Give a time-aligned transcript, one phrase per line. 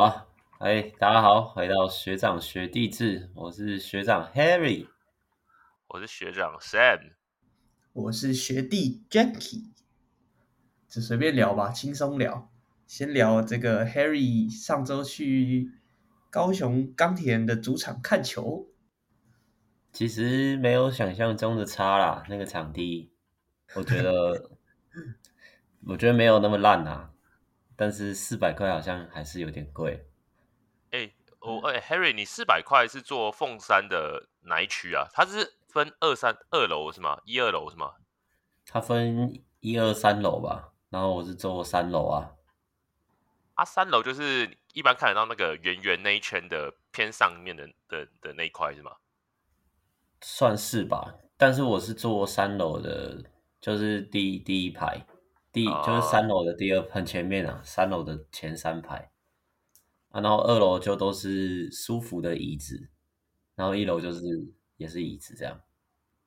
[0.00, 0.28] 好，
[0.60, 4.86] 哎，大家好，回到学长学弟制，我是学长 Harry，
[5.88, 7.14] 我是学长 Sam，
[7.92, 9.72] 我是学弟 Jackie，
[10.88, 12.48] 就随便聊吧，轻松聊，
[12.86, 15.72] 先聊这个 Harry 上周去
[16.30, 18.68] 高雄钢铁人的主场看球，
[19.92, 23.10] 其实没有想象中的差啦，那个场地，
[23.74, 24.48] 我觉得，
[25.88, 27.10] 我觉得没有那么烂啊。
[27.80, 30.04] 但是四百块好像还是有点贵。
[30.90, 35.06] 哎、欸，我、欸、哎，Harry，你四百块是坐凤山的哪一区啊？
[35.12, 37.20] 它是分二三二楼是吗？
[37.24, 37.92] 一二楼是吗？
[38.66, 40.72] 它分一二三楼吧。
[40.90, 42.32] 然后我是坐三楼啊。
[43.54, 48.96] 啊，三楼就是一般看得到那个圆圆那一圈的偏上面的的的那一块是吗？
[50.20, 51.14] 算是吧。
[51.36, 53.22] 但是我是坐三楼的，
[53.60, 55.06] 就是第一第一排。
[55.50, 59.10] 第就是三楼的第二很前面啊，三楼的前三排
[60.10, 62.90] 啊，然后二楼就都是舒服的椅子，
[63.54, 64.20] 然后一楼就是
[64.76, 65.60] 也是椅子这样。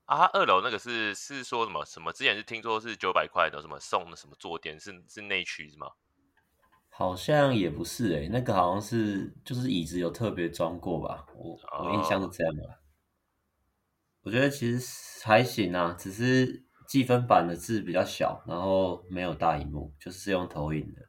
[0.06, 2.12] 啊，二楼那个是是说什么什么？
[2.12, 5.92] 之前是听说是九百块的什么送的什么坐垫，是是内区是吗？
[6.90, 12.80] 好像也不是诶、欸，那个好像是就是椅子有特别装过吧，我我印象是这样的。
[14.24, 16.66] 我觉得其实还行啊，只是。
[16.92, 21.08] 积分板的字比较小，然后没有大荧幕，就是用投影的。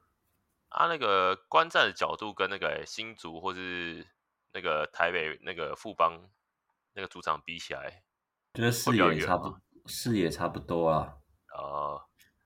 [0.68, 4.06] 啊，那个观战的角度跟那个新竹或是
[4.52, 6.30] 那个台北那个富邦
[6.92, 8.04] 那个主场比起来，
[8.54, 11.16] 觉得视野差不视野差不多啊。
[11.52, 12.00] 呃，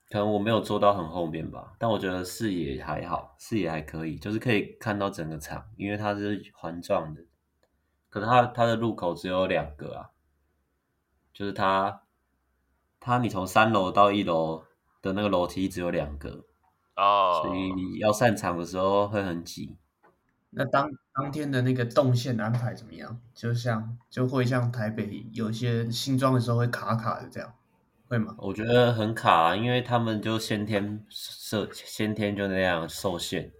[0.08, 7.22] 可能我没有坐到很后面吧，但我觉得视野还好，视野还可以，就是可以看到整个场，因为它是环状的。
[8.08, 10.08] 可是它它的入口只有两个啊，
[11.34, 12.04] 就是它。
[13.06, 14.64] 它你从三楼到一楼
[15.00, 16.44] 的那个楼梯只有两个
[16.96, 19.76] 哦，所以你要散场的时候会很挤。
[20.50, 23.20] 那当当天的那个动线安排怎么样？
[23.32, 27.54] 就像就会像台北有些新装的时候会卡卡的这样，
[28.08, 28.34] 会吗？
[28.38, 33.52] 我觉得很卡，因为他们就先天设先天就那样受限，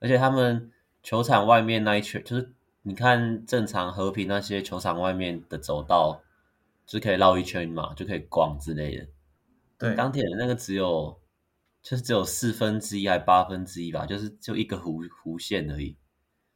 [0.00, 6.22] 而且他们球场外面那一圈，就是你看正常和平那些球场外面的走道。
[6.88, 9.06] 就可以绕一圈嘛，就可以逛之类的。
[9.76, 11.20] 对，钢铁的那个只有，
[11.82, 15.98] 就是只有四分之一还八分之一吧，就是就一个弧弧线而已，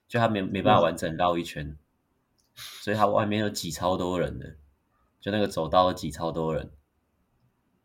[0.09, 1.78] 就它没没办法完整绕一圈，嗯、
[2.54, 4.56] 所以它外面有挤超多人的，
[5.20, 6.72] 就那个走道挤超多人。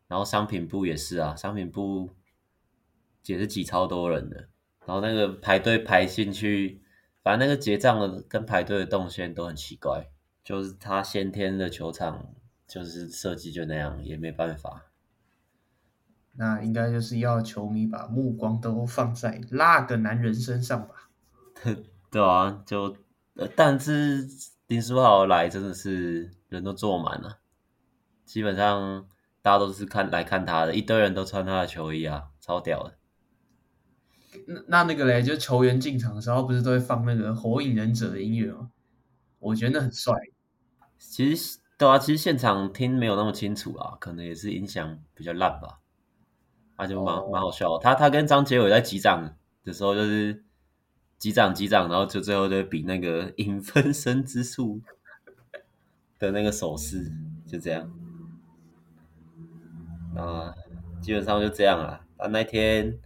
[0.06, 2.16] 然后商品部也是啊，商品部
[3.26, 4.48] 也是挤超多人的。
[4.86, 6.80] 然后那个排队排进去，
[7.22, 10.08] 反正那个结账的跟排队的动线都很奇怪，
[10.42, 12.34] 就是他先天的球场。
[12.68, 14.84] 就是设计就那样，也没办法。
[16.36, 21.10] 那应该就是要球迷把目光都放在那个男人身上吧？
[22.12, 22.96] 对啊，就
[23.56, 24.28] 但是
[24.66, 27.40] 林书豪来真的是人都坐满了，
[28.24, 29.08] 基本上
[29.42, 32.98] 大家都是看来看他的，一堆人都穿他的球衣啊，超屌的。
[34.46, 38.70] 那那那个嘞，就球员进场的时候不是都会放那个火影忍者的音乐吗？
[39.38, 40.14] 我觉得那很帅。
[40.98, 41.58] 其实。
[41.78, 45.78] 对啊，其实现场听没有那么清楚啊，可能也是音响比较烂吧。
[46.76, 47.32] 那、啊、就蛮、oh.
[47.32, 47.78] 蛮好笑。
[47.78, 50.44] 他他跟张杰伟在击掌的时候，就是
[51.18, 54.80] 击掌击掌，然后就最后就比那个影分身之术
[56.18, 57.12] 的那个手势，
[57.46, 57.88] 就这样。
[60.16, 60.52] 啊，
[61.00, 62.04] 基本上就这样了。
[62.16, 62.98] 啊，那天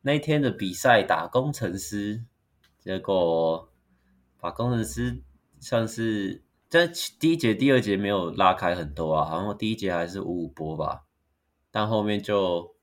[0.00, 2.24] 那天的比赛打工程师，
[2.78, 3.70] 结果
[4.40, 5.22] 把工程师
[5.60, 6.42] 算是。
[6.68, 6.86] 在
[7.18, 11.06] 第一节、第二节没有拉开很多啊，好像第一节还是五五波吧，
[11.70, 12.76] 但后面就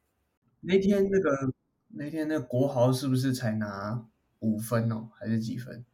[0.62, 1.54] 那天那个
[1.90, 4.04] 那天那个国豪是不是才拿
[4.40, 5.86] 五分哦，还是几分？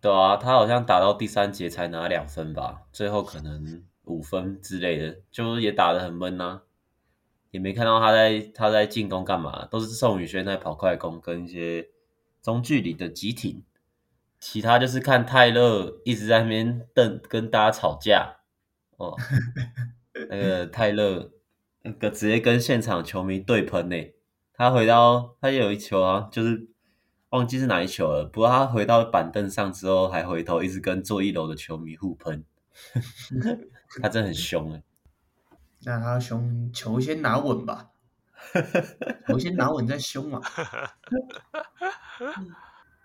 [0.00, 6.62] 对啊，他好像打到第三节才拿两分吧，最后可能五分之类的，就也打得很闷啊，
[7.50, 11.90] 也没看到他在他在进攻干嘛，都是宋宇轩在跑快攻跟一些
[12.40, 13.62] 中距离的急停。
[14.40, 18.38] 其他就是看泰勒一直在那边瞪，跟大家吵架
[18.96, 19.14] 哦。
[20.28, 21.30] 那个泰勒
[21.82, 23.96] 那个直接跟现场球迷对喷呢。
[24.54, 26.68] 他回到他有一球啊，就是
[27.30, 28.24] 忘记是哪一球了。
[28.24, 32.44] 不过他回到板凳上之后，还回头一直跟坐一楼的球迷互喷。
[34.02, 34.82] 他真的很凶哎。
[35.84, 37.90] 那他凶，球先拿稳吧。
[39.28, 40.40] 球先拿稳再凶嘛。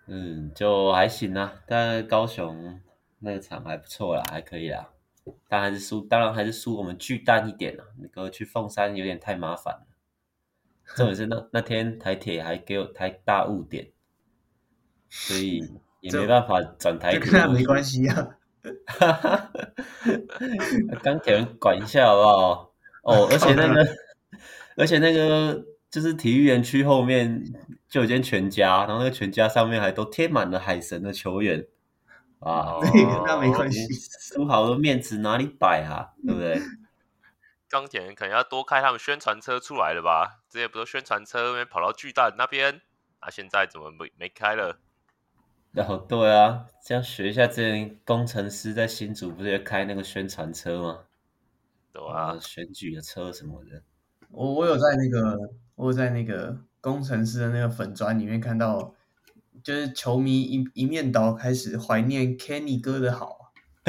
[0.08, 2.80] 嗯，就还行啊，但高雄
[3.18, 4.90] 那个场还不错啦，还可以啦，
[5.48, 7.84] 但还是输，当然还是输我们巨蛋一点啦。
[7.98, 9.86] 那个去凤山有点太麻烦了，
[10.94, 13.88] 重点是那那天台铁还给我台大误点，
[15.08, 15.58] 所以
[16.00, 18.36] 也没办法转台股，跟他没关系啊。
[21.02, 22.72] 钢铁人管一下好不好？
[23.02, 23.86] 哦，而且那个，
[24.76, 25.64] 而且那个
[25.96, 27.42] 就是体育园区后面
[27.88, 31.66] 就有间全家，然后那个全家上面还都贴满了海神的球员
[32.40, 32.78] 啊。
[32.82, 33.80] 对，跟他没关系。
[34.20, 36.12] 书豪的面子哪里摆啊？
[36.22, 36.60] 对不对？
[37.70, 40.42] 钢铁人可能要多开他们宣传车出来了吧？
[40.50, 42.82] 之前不是宣传车那边跑到巨蛋那边，
[43.20, 44.78] 啊，现在怎么没没开了？
[45.76, 51.04] 哦，对啊，这样学一下，之前工程师在新竹不是也开那个宣传车吗？
[51.90, 53.82] 对啊，选举的车什么的。
[54.30, 58.92] 我我有在那个，我在那个工程师的那个粉砖里面看到，
[59.62, 63.52] 就是球迷一一面倒开始怀念 Kenny 哥的好。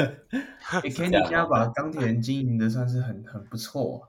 [0.84, 4.08] Kenny 家把钢铁人经营的算是很很不错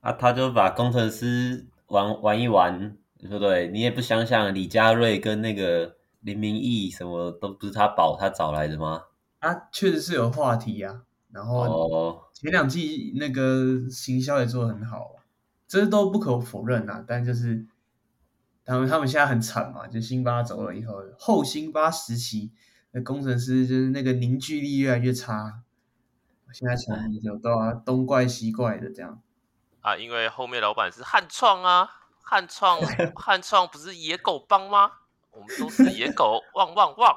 [0.00, 0.10] 啊。
[0.10, 3.68] 啊，他就把工程师玩玩一玩，对不对？
[3.68, 5.94] 你也不想想李佳瑞跟那个。
[6.22, 9.00] 林明义什么都不是他保他找来的吗？
[9.38, 11.02] 啊，确实是有话题呀、啊。
[11.30, 15.12] 然后前两季那个行销也做得很好，
[15.66, 17.04] 这都不可否认啊。
[17.06, 17.66] 但就是
[18.64, 22.52] 他们他们现在很惨嘛，就辛巴走了以后，后辛巴时期
[22.92, 25.62] 的工程师就是那个凝聚力越来越差。
[26.52, 29.20] 现在球迷就都要东怪西怪的这样
[29.80, 31.90] 啊，因为后面老板是汉创啊，
[32.22, 32.80] 汉创
[33.14, 34.90] 汉创不是野狗帮吗？
[35.32, 37.14] 我们都是野狗，汪汪汪，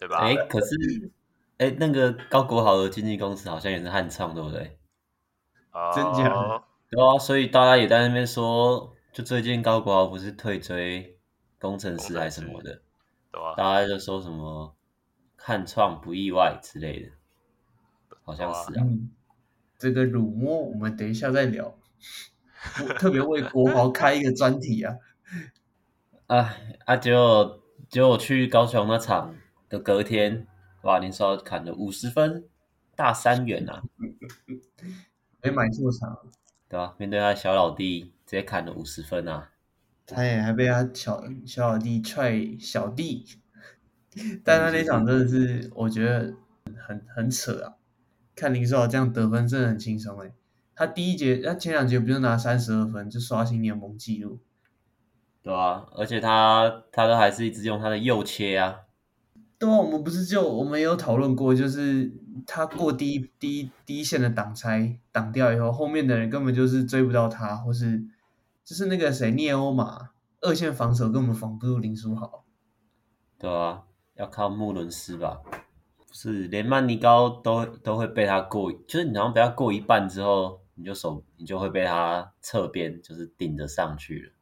[0.00, 0.18] 对吧？
[0.20, 1.12] 哎，可是，
[1.58, 4.78] 哎，那个高国豪的经纪公司好像也是汉创，对不对？
[5.70, 6.62] 啊，真假？
[6.92, 11.18] 对啊，所以大家也在那边说，就最近高国豪不是退追
[11.58, 12.82] 工程师还是什么的，
[13.32, 14.76] 对啊，大家就说什么
[15.38, 17.08] 看创不意外之类的，
[18.24, 18.84] 好像是啊。
[18.84, 19.10] 嗯，
[19.78, 21.74] 这个辱没我们等一下再聊，
[22.98, 24.94] 特别为国豪 开一个专题啊。
[26.26, 26.54] 啊
[26.84, 26.96] 啊！
[26.96, 29.34] 结果结果我去高雄那场
[29.70, 30.46] 的隔天，
[30.82, 30.98] 哇！
[30.98, 32.44] 林书豪砍了五十分，
[32.94, 33.82] 大三元啊！
[35.42, 36.18] 没买错场，
[36.72, 36.94] 对吧？
[36.96, 39.50] 面对他小老弟，直接砍了五十分啊！
[40.06, 43.26] 他也还被他小小老弟踹小弟，
[44.42, 46.34] 但他那场真的是我觉得
[46.74, 47.74] 很很扯啊！
[48.34, 50.32] 看林书豪这样得分真的很轻松诶，
[50.74, 54.40] 他第一节他前两节不就拿三十二分就刷新联盟纪录？
[55.42, 58.80] 对啊，而且他他都还是一直用他的右切啊。
[59.62, 62.12] 对啊，我们不是就我们也有讨论过，就是
[62.48, 68.04] 他过第一第一第一线的挡拆挡掉以后，后面的人根本就是追不到他，或是
[68.64, 70.10] 就是那个谁聂欧马
[70.40, 72.44] 二线防守根本防不住林书豪。
[73.38, 73.84] 对啊，
[74.16, 75.40] 要靠穆伦斯吧？
[75.96, 84.32] 不是，连曼尼高都都会被他过，就是你好像被他过一半之后，你就手你就会被他侧边就是顶着上去了。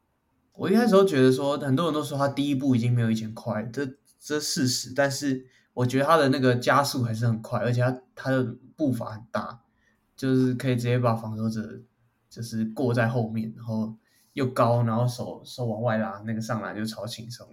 [0.55, 3.87] 我一开始都觉得说，很多人都说他第一步已经没有以前快，这
[4.21, 4.93] 这事实。
[4.95, 8.45] 但是我觉得他的那个加速还是很快，而且他他的
[8.77, 9.61] 步伐很大，
[10.15, 11.81] 就是可以直接把防守者
[12.29, 13.97] 就是过在后面，然后
[14.35, 17.49] 又高，然后手手往外拉，那个上来就超轻松。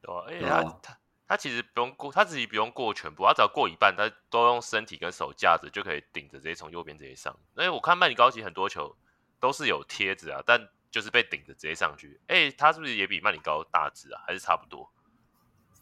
[0.00, 7.38] 对啊，而且他他他其实不用过，他自己不用过全部，他只要过一半，他都用身体跟手架着就可以顶着直接从右边直接上。
[7.56, 8.96] 因为我看曼尼高级很多球
[9.38, 10.68] 都是有贴子啊，但。
[10.88, 14.22] 就是被顶着直接上去，哎、欸，他是不是也比曼尼高大只啊？
[14.26, 14.90] 还是差不多？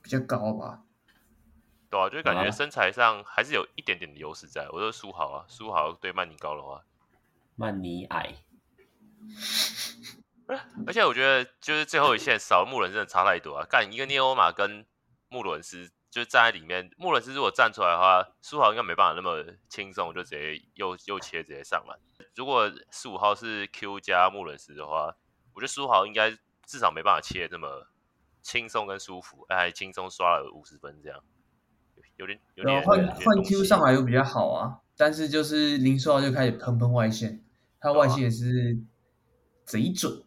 [0.04, 0.82] 比较高吧。
[1.90, 4.68] 对啊，就感觉身材上还是有一点点的优势在。
[4.70, 6.84] 我说书豪啊，书豪对曼尼高的话，
[7.56, 8.34] 曼尼矮。
[10.86, 13.64] 而且我觉得就是最后一线少了穆伦真的差太多啊！
[13.64, 14.86] 干一个涅欧马跟
[15.28, 15.90] 穆伦斯。
[16.10, 21.98] 就站在里面，穆伦斯如果站出来的话，书豪应该没办法那么轻松就直接右右切直接上篮。
[22.36, 25.16] 如果十五号是 Q 加穆伦斯的话，
[25.54, 26.30] 我觉得书豪应该
[26.64, 27.88] 至少没办法切这么
[28.44, 31.18] 轻松跟舒服，还轻松刷了五十分这样，
[32.18, 34.80] 有点有点换换 Q 上来又比较好啊。
[34.96, 37.42] 但是就是林书豪就开始喷喷外线，
[37.80, 38.78] 他外线也是
[39.64, 40.22] 贼准，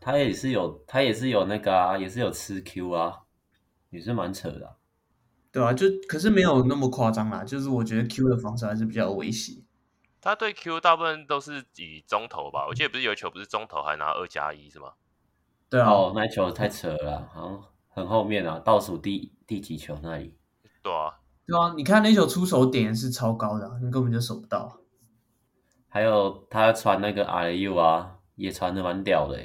[0.00, 3.20] 他也是有他也是有那个啊，也是有吃 Q 啊，
[3.90, 4.76] 也是蛮扯的啊。
[5.52, 9.62] 对啊，就可是没有那么夸张啦，就是我觉得 Q 的防守还是比较有威胁。
[10.20, 14.92] 他对 Q 大部分都是以中投吧，我记得不是有一球不是中投还拿二加一是吗？
[15.72, 20.36] 对啊，哦，那球太扯了，好像很后面啊，倒数第第几球那里。
[20.82, 24.80] 对啊，对啊，你看那球出手点是超高的，你根本就守不到。
[25.88, 29.38] 还有他传那个 RU 啊，也传的蛮屌的，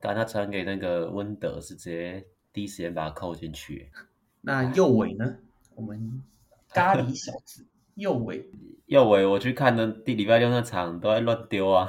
[0.00, 3.92] 刚才他传给那个温德是直接第一时间把他扣进去。
[4.40, 5.36] 那右尾呢？
[5.76, 6.24] 我们
[6.70, 8.50] 咖喱小子 右尾，
[8.86, 11.88] 右尾，我去看的第礼拜六那场都在乱丢啊，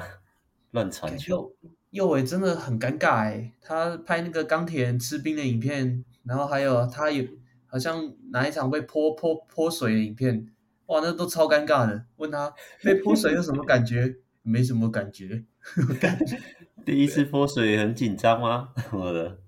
[0.70, 1.52] 乱传球。
[1.90, 7.24] 右伟真的很尴尬哎，他拍那个钢铁人吃冰的影片，然后还有他有
[7.66, 10.46] 好像哪一场被泼泼泼水的影片，
[10.86, 12.04] 哇，那都超尴尬的。
[12.16, 14.16] 问他 被泼水有什么感觉？
[14.42, 15.44] 没什么感觉。
[16.86, 18.70] 第一次泼水很紧张吗？
[18.92, 19.38] 我的。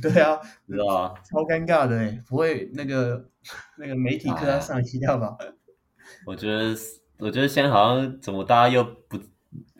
[0.00, 3.28] 对啊，知道啊，超尴尬的哎，不会那个
[3.76, 5.36] 那个媒体课要上一下吧？
[6.24, 6.74] 我觉得，
[7.18, 9.18] 我觉得现在好像怎么大家又不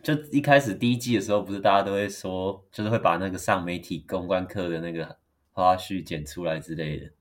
[0.01, 5.17] 就一开始第一季的时候，不是大家都会说，就是会把那个上媒体公关课的那个
[5.51, 7.11] 花絮剪出来之类的。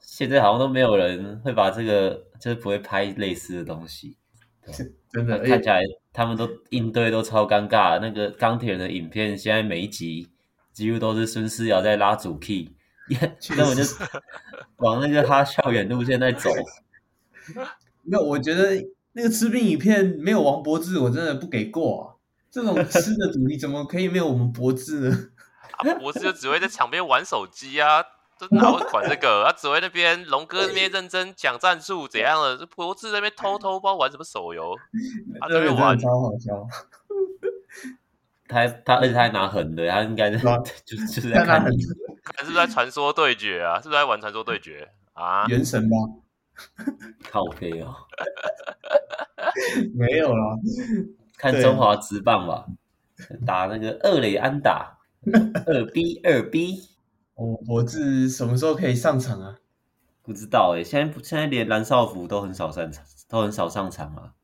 [0.00, 4.16] 现在好像都没有人会把这个，就是不会拍类似的东西。
[5.12, 5.80] 真的，看起来
[6.12, 7.98] 他们都应对都超尴尬。
[8.00, 10.28] 那个钢铁人的影片，现在每一集。
[10.76, 12.68] 几乎都是孙思瑶在拉主 key，
[13.56, 13.82] 根本就
[14.76, 16.50] 往那个他校园路线在走。
[18.04, 18.76] 没有，我觉得
[19.16, 22.04] 那个吃饼影片没有王柏智，我真的不给过啊！
[22.50, 25.30] 这种吃的主题怎么可以没有我们柏智呢？
[25.78, 28.02] 啊，柏智就只会在场边玩手机啊，
[28.38, 29.44] 都 哪会管这个？
[29.46, 34.76] 他只会那边龙哥那边认真讲战术怎样的，柏智那边偷偷不知道玩什么手游，
[35.40, 36.66] 他这边玩超好笑。
[38.46, 40.38] 他他而且他还拿狠的，他应该是
[40.84, 41.94] 就就是在看你，是
[42.44, 43.80] 不是在传说对决啊？
[43.80, 45.46] 是不是在玩传说对决啊？
[45.48, 45.96] 原神吧，
[47.30, 47.94] 靠背哦，
[49.94, 50.56] 没有啦，
[51.36, 52.66] 看中华职棒吧，
[53.46, 54.98] 打那个二垒安打，
[55.66, 56.88] 二 B 二 B，
[57.34, 59.58] 我我是什么时候可以上场啊？
[60.22, 64.34] 不知道哎、欸，现在现在连蓝少福都很少上场，都很少上场啊，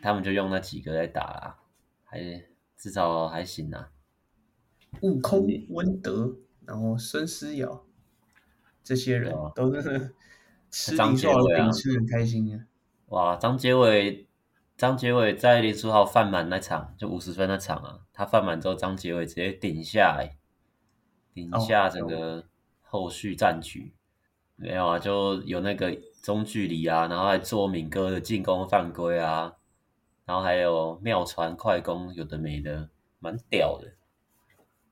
[0.00, 1.58] 他们就用那几个在打啦，
[2.04, 2.44] 还。
[2.76, 3.92] 至少还行啊。
[5.00, 6.36] 悟空、温德，
[6.66, 7.86] 然后孙思瑶，
[8.82, 10.14] 这些人都是
[10.74, 12.66] 吃林书豪的饼吃很开心啊。
[13.06, 14.26] 哇，张杰伟，
[14.76, 20.36] 张杰伟在林书豪犯满那场，就五十分那场啊，他犯满之后，张杰伟直接顶下来，
[21.32, 22.46] 顶下整个
[22.82, 23.94] 后续战局。
[23.94, 23.96] 哦、
[24.56, 29.52] 没有啊，就有那个中距离啊，然后还做敏哥的进攻犯规啊。
[30.26, 32.88] 然后还有妙传快攻，有的没的，
[33.20, 33.92] 蛮屌的。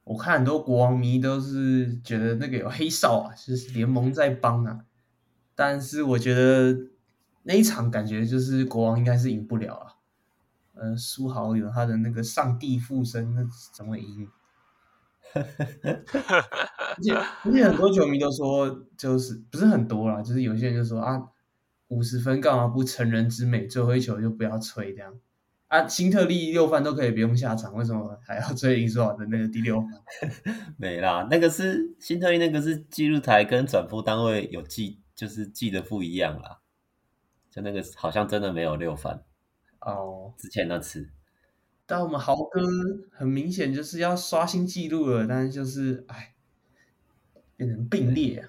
[0.05, 4.85] 我看很多国王迷都是觉得那个有黑哨啊，就是联盟在帮啊。
[5.55, 6.77] 但是我觉得
[7.43, 9.93] 那一场感觉就是国王应该是赢不了啊。
[10.75, 14.29] 呃，书豪有他的那个上帝附身，那怎么赢？
[15.35, 15.43] 而
[17.03, 17.13] 且
[17.45, 21.23] 而且很多球迷都说，就是不是很多啦，就是有些人就说啊。
[21.89, 23.67] 五十分干嘛不成人之美？
[23.67, 25.13] 最后一球就不要吹这样
[25.69, 25.87] 啊！
[25.87, 29.85] 辛特利六犯都可以不用下场，为什么还要吹林书豪的那个第六？
[30.79, 36.59] 没啦，那个是辛特利，那个是记录台跟转播单位有记，就是记得不一样啦。
[37.49, 39.23] 就那个好像真的没有六番
[39.79, 40.35] 哦。
[40.37, 41.09] 之前那次，
[41.87, 42.61] 但我们豪哥
[43.13, 46.35] 很明显就是要刷新记录了，但是就是哎，
[47.57, 48.49] 变成并列啊。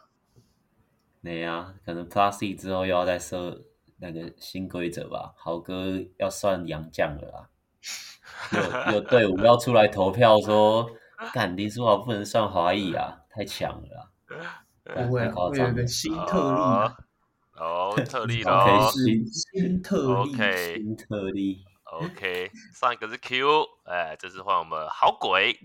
[1.21, 3.63] 没啊，可能 Plus 之后又要再设
[3.97, 5.35] 那个新规则吧。
[5.37, 7.49] 豪哥要算杨将了啦，
[8.89, 10.89] 有有队伍要出来投票说，
[11.35, 14.09] 干林书豪不能算华裔啊，太强了啦。
[14.83, 16.95] 不会，会有个新特例啊。
[17.55, 22.51] 哦，特例咯，新新特例，OK，新特例，OK。
[22.73, 23.47] 上一个是 Q，
[23.83, 25.57] 哎，这次换我们好鬼。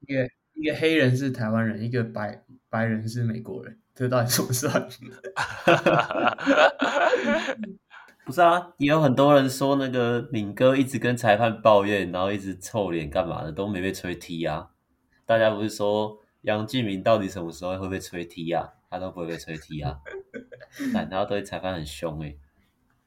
[0.00, 3.78] 一个一个黑人是台湾人，一个白白人是美国人。
[3.94, 4.88] 这到底怎么算？
[8.24, 14.70] 不是啊，也有很多人说那个敏哥一直跟裁判抱怨，然后一直臭脸干嘛的，都没被吹踢啊。
[15.24, 18.68] 大家不是说杨继明到底什么时候会被吹踢啊？
[18.90, 19.98] 他都不会被吹踢啊，
[20.92, 22.38] 但他对裁判很凶诶、欸。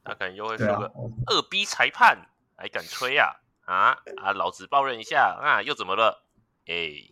[0.05, 0.91] 他可能又会说个
[1.27, 2.17] 二逼裁判
[2.55, 3.27] 还敢吹啊？
[3.65, 4.33] 啊啊！
[4.33, 6.23] 老子抱怨一下啊，又怎么了？
[6.67, 7.09] 哎、欸。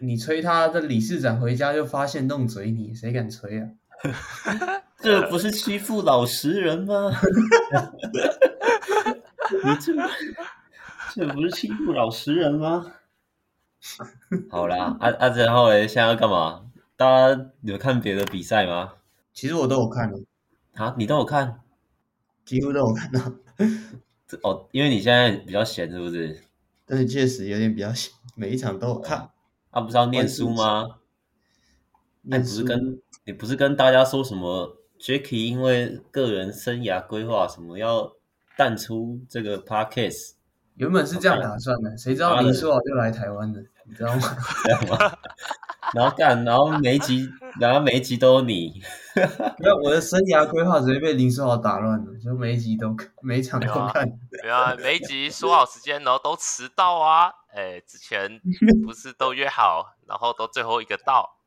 [0.00, 3.68] 你吹他的理事长回家就发现弄嘴你，谁敢吹啊？
[5.02, 7.10] 这不是欺负老实人吗？
[9.50, 9.92] 你这
[11.14, 12.94] 这不是欺负老实人吗？
[14.50, 16.64] 好啦，啊啊，然后嘞，现在要干嘛？
[16.96, 18.94] 大家有看别的比赛吗？
[19.32, 20.18] 其实我都有看的。
[20.74, 21.60] 啊，你都有看？
[22.44, 23.20] 几乎都有看到。
[24.42, 26.42] 哦，因为你现在比较闲，是不是？
[26.84, 29.30] 但是确实有点比较闲，每一场都有看。
[29.70, 30.98] 他、啊、不是要念书吗？
[32.22, 38.12] 那不是跟你不是跟大家说什么？Jacky 因为个人生涯规划，什么要
[38.56, 40.32] 淡出这个 Podcast？
[40.78, 44.36] 原本是这样打算的，谁知道林书豪就来台湾了，你知道吗？
[45.94, 48.80] 然后干，然后每一集，然后每一集都有你。
[49.58, 54.08] 没有，我的生涯规划直接被林书豪打乱了，就每一集都 每一场都看。
[54.30, 57.32] 对啊，每一集说好时间，然后都迟到啊。
[57.52, 58.40] 哎，之前
[58.84, 61.38] 不是都约好，然后都最后一个到。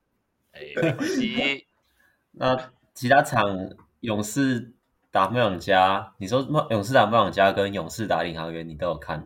[0.51, 1.67] 哎，没关系。
[2.31, 2.57] 那
[2.93, 3.69] 其他场
[3.99, 4.73] 勇士
[5.11, 6.41] 打梦想家，你说
[6.71, 9.25] 勇士打梦想家跟勇士打领航员，你都有看？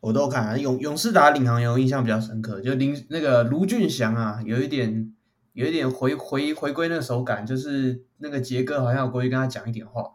[0.00, 0.56] 我都有看啊。
[0.56, 5.14] 勇勇士打领航员，我印象比较深刻，就林那个卢俊祥啊，有一点
[5.52, 10.12] 有一点回回回归那个手感，就是那个杰哥好像有过去跟他讲一点话，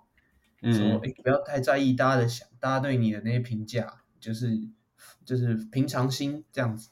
[0.62, 4.50] 嗯、说哎不要太在意大家的想，大家对你的那些评价，就是
[5.25, 6.89] 就是平常心这样子。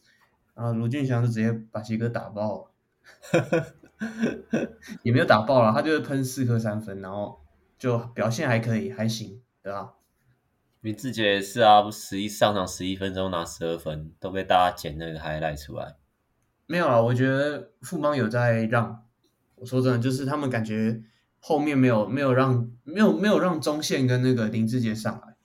[0.56, 3.66] 然后卢俊祥就直接把杰哥打爆了，
[5.04, 7.39] 也没有打爆了，他就是喷四颗三分，然后
[7.80, 9.96] 就表现还可以，还行，对吧？
[10.82, 15.96] 林志杰也是啊，十一上场十一分钟拿十二分，都被大家剪那个 highlight 出来。
[16.68, 19.06] 没有啊，我觉得富邦有在让。
[19.56, 21.02] 我说真的，就是他们感觉
[21.40, 25.36] 后面没有没有让没有没有让中线跟那个林志杰上来，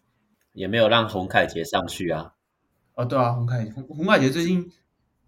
[0.53, 2.35] 也没有让洪凯杰上去啊。
[2.95, 4.71] 哦，对啊，洪凯洪洪凯杰最近。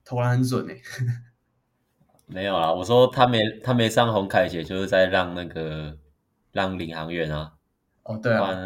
[0.08, 0.80] 投篮很准哎，
[2.26, 5.98] 没有啊，我说他没他没上洪凯杰，就是在让那个
[6.56, 7.52] 让领航员啊。
[8.04, 8.56] 哦，对啊，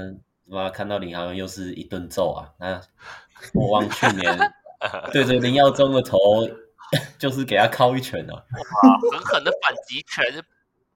[0.47, 2.55] 妈看到领航员又是一顿揍啊！
[2.59, 2.81] 那
[3.55, 4.53] 我忘去年
[5.13, 6.19] 对着林耀宗的头，
[7.19, 8.35] 就是给他敲一拳啊！
[8.35, 10.25] 哇，狠狠的反击拳！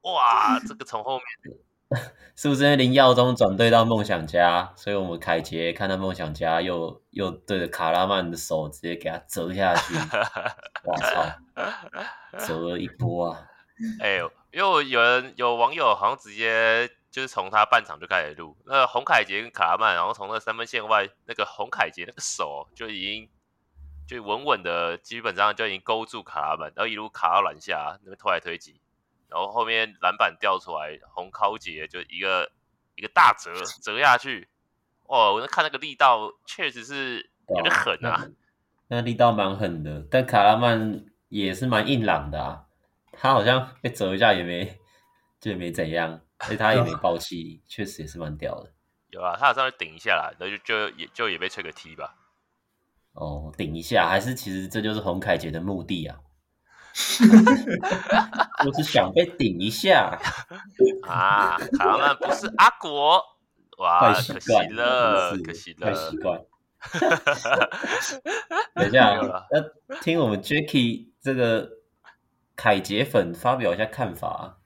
[0.02, 1.56] 哇，这个从后面。
[2.34, 9.94] 是不是因为林耀宗转队到梦想家，所以我们凯杰看到梦想家又又对着卡拉曼的手直接给他折下去，
[10.84, 13.46] 我操，折了一波啊！
[14.00, 23.28] 哎呦，因为有人有网友好像直接就是从他半场就开始录，那洪凯杰跟卡拉曼，然后从那三分线外，那个洪凯杰那个手就已经
[24.06, 28.80] 就稳稳的，基本上就已经勾住卡拉曼，然后一路卡到篮下，那边推来推挤。
[29.28, 32.52] 然后后面篮板掉出来，洪考杰就一个
[32.94, 34.46] 一个大折折下去，
[35.06, 35.32] 哇！
[35.32, 38.28] 我看那个力道确实是有点狠啊，
[38.86, 40.06] 那，那力道蛮狠的。
[40.08, 42.63] 但卡拉曼也是蛮硬朗的啊，
[43.18, 44.78] 他好像被折一下也没
[45.40, 48.72] 就也没怎样，所以他也没爆气，确实也是蛮屌的。
[49.10, 52.14] 有啊，他好像顶一下啦，然后就就也就也被吹个 T 吧。
[53.12, 56.18] 哦，顶一下，还是其实这就是洪凯杰的目的啊。
[58.64, 60.16] 我是想被顶一下
[61.02, 61.58] 啊！
[61.76, 63.20] 他们不是阿国，
[63.78, 64.32] 哇，可惜
[64.70, 66.40] 了，可惜了，太习惯。
[68.74, 69.18] 等一下，
[69.50, 71.68] 那听我们 Jacky 这个
[72.56, 74.60] 凯杰粉发表一下看法。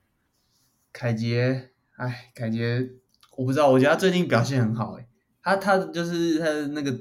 [0.93, 2.91] 凯杰，哎，凯杰，
[3.37, 5.07] 我不知道，我觉得他最近表现很好，哎，
[5.43, 6.97] 他他就是他的那个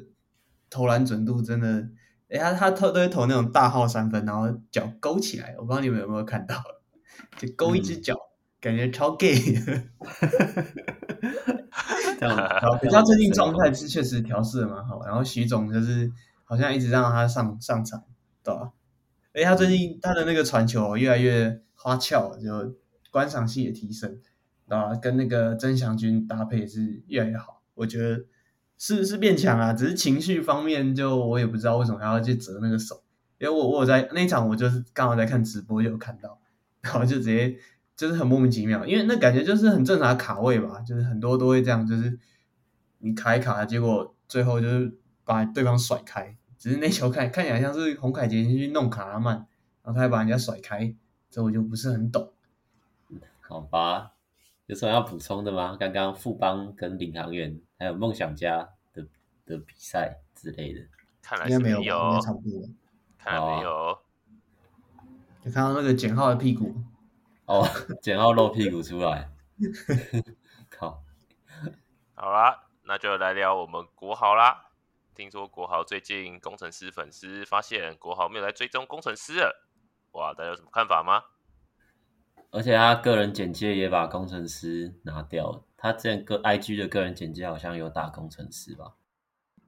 [0.69, 1.89] 投篮准度真的。
[2.30, 6.62] 哎，他他投都会投那种大号三分，然后脚勾起来，我不知道你们有没有看到，
[7.38, 8.28] 就勾一只脚，嗯、
[8.60, 9.34] 感觉超 gay。
[12.19, 12.36] 这样，
[12.82, 16.12] 可是他最近状态是确实调试的蛮好，然后徐总就是
[16.43, 18.04] 好像一直让他上上场，
[18.43, 18.73] 对吧？
[19.34, 22.76] 哎，他最近他的那个传球越来越花俏，就
[23.12, 24.20] 观赏性也提升，
[24.68, 24.96] 对吧？
[24.96, 28.26] 跟那个曾祥军搭配是越来越好，我觉得。
[28.80, 33.02] 是是变强啊，只是情绪方面就我也不知道为什么还要去折那个手，
[33.40, 36.40] 因为我我在那场我就是刚好在看直播就有看到，
[36.82, 37.58] 然后就直接
[37.96, 42.20] 就是很莫名其妙，因为那感觉就是很正常的卡位吧，就是很多都会这样，就是
[43.00, 49.36] 你卡一卡，结果最后就是把对方甩开，只是那球看看起来像是洪凯杰去弄卡拉曼，
[49.84, 50.93] 然后他还把人家甩开，
[51.30, 52.32] 这我就不是很懂。
[53.41, 54.13] 好吧。
[54.65, 55.78] 有什么要补充的吗？
[55.80, 59.08] 刚刚富邦跟领航员还有梦想家的
[59.46, 60.82] 的比赛之类的，
[61.22, 62.67] 看来是没有，应该差不多。
[63.17, 63.98] 看来没有，
[65.46, 66.76] 就看到那个简浩的屁股。
[67.46, 67.65] 哦，
[68.02, 69.30] 简浩露屁股出来。
[70.70, 71.02] 靠！
[72.13, 74.67] 好啦，那就来聊我们国豪啦。
[75.18, 79.68] 听说国豪最近工程师粉丝发现国豪没有来追踪工程师了，
[80.12, 81.24] 哇，大家有什么看法吗？
[82.52, 85.64] 而且他个人简介也把工程师拿掉了。
[85.76, 88.94] 他之前个 IG 的个人简介好像有打工程师吧？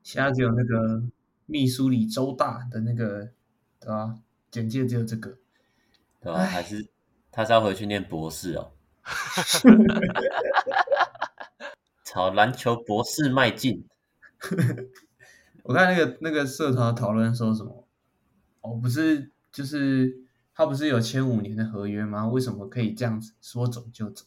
[0.04, 1.02] 现在只有那个
[1.48, 3.32] 密苏里州大的那个，
[3.80, 4.20] 对吧？
[4.52, 5.36] 简介只有这个，
[6.22, 6.46] 对吧？
[6.46, 6.88] 还是
[7.32, 8.72] 他是要回去念博士哦？
[12.06, 13.88] 朝篮球博士迈进。
[15.70, 17.88] 我看那个那个社团讨论说什么？
[18.62, 20.26] 哦，不是，就是。
[20.52, 22.28] 他不是有签五年的合约吗？
[22.28, 24.26] 为什么可以这样子说走就走？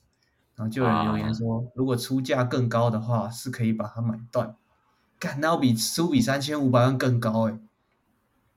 [0.57, 4.57] 然后就有人留言说，啊、如果出价更高的话，是可以把它买断。
[5.19, 7.59] 干，那要比出比三千五百万更高哎！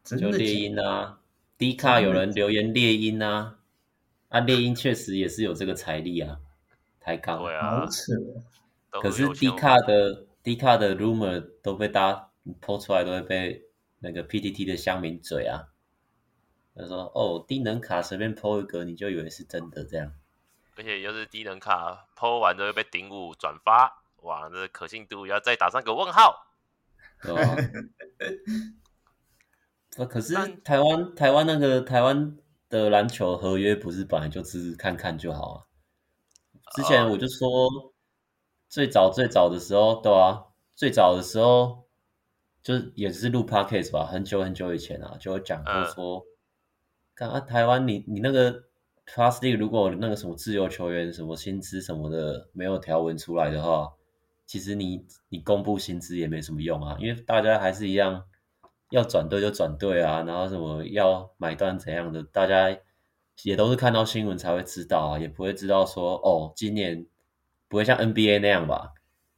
[0.06, 0.32] 真的假的？
[0.32, 1.20] 就猎鹰啊
[1.58, 3.58] ，D 卡有人留言猎鹰啊，
[4.30, 6.40] 啊猎鹰确实也是有这个财力啊，
[7.02, 7.40] 抬杠。
[7.40, 8.14] 对啊，好扯。
[9.02, 12.30] 可是 D 卡的 D 卡的 rumor 都被大家
[12.62, 13.64] 抛出来，都会被
[14.00, 15.70] 那个 PTT 的乡民嘴啊。
[16.76, 20.14] 他说：“哦，低能卡随便 PO 一个，你就以为是真的这样。”
[20.78, 26.48] 而且又是低能卡，PO 完之后又被顶五转发，哇，这可信度要再打上个问号。
[27.22, 27.56] 对啊？
[30.10, 30.34] 可是
[30.66, 35.64] 台湾台湾那个台湾的篮球合约不是本来就只是看看就好啊？
[36.76, 37.94] 之前我就说，
[38.68, 41.85] 最早最早的时候，对啊，最早的时候
[42.66, 46.26] 就是也是录 podcast 吧，很久很久以前啊，就有讲过说，
[47.14, 48.64] 看啊，台湾你你那个。
[49.08, 53.94] League 如果那个什么自由球员什么薪资什么的没有条文出来的话，
[54.48, 58.26] 其实你你公布薪资也没什么用啊，因为大家还是一样
[58.90, 62.76] 要转队就转队啊，然后什么要买断怎样的，大家
[63.44, 67.06] 也都是看到新闻才会知道啊，也不会知道说哦，今年
[67.68, 68.96] 不会像 NBA 那样吧，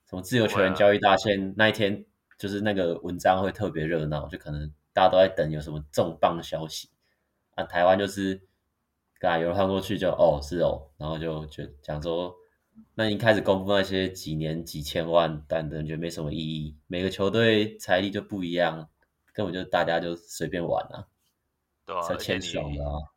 [0.09, 2.05] 什么自由球员交易大限那一天
[2.37, 6.89] 就是那个文章会特别热闹，就可能大家都在等有什么重磅消息
[7.55, 8.41] 啊，台湾就是。
[9.19, 12.35] 啊，有人看过去就哦是哦，然后就就讲说，
[12.93, 16.77] 那一开始公布那些几年几千万，但感觉没什么意义。
[16.85, 18.87] 每个球队财力就不一样，
[19.33, 21.07] 根本就大家就随便玩啊，
[21.83, 23.09] 对啊，签爽的啊。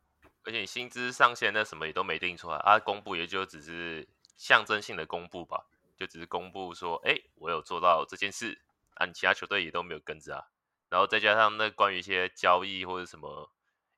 [0.43, 4.07] 而且你薪资上限那什么也都没定出来啊，公布也就只是
[4.37, 8.59] 象征性的公布吧，就只是公布说，哎，我有做到这件事，
[9.01, 10.45] 啊，你其他球队也都没有跟着啊。
[10.89, 13.51] 然后再加上那关于一些交易或者什么。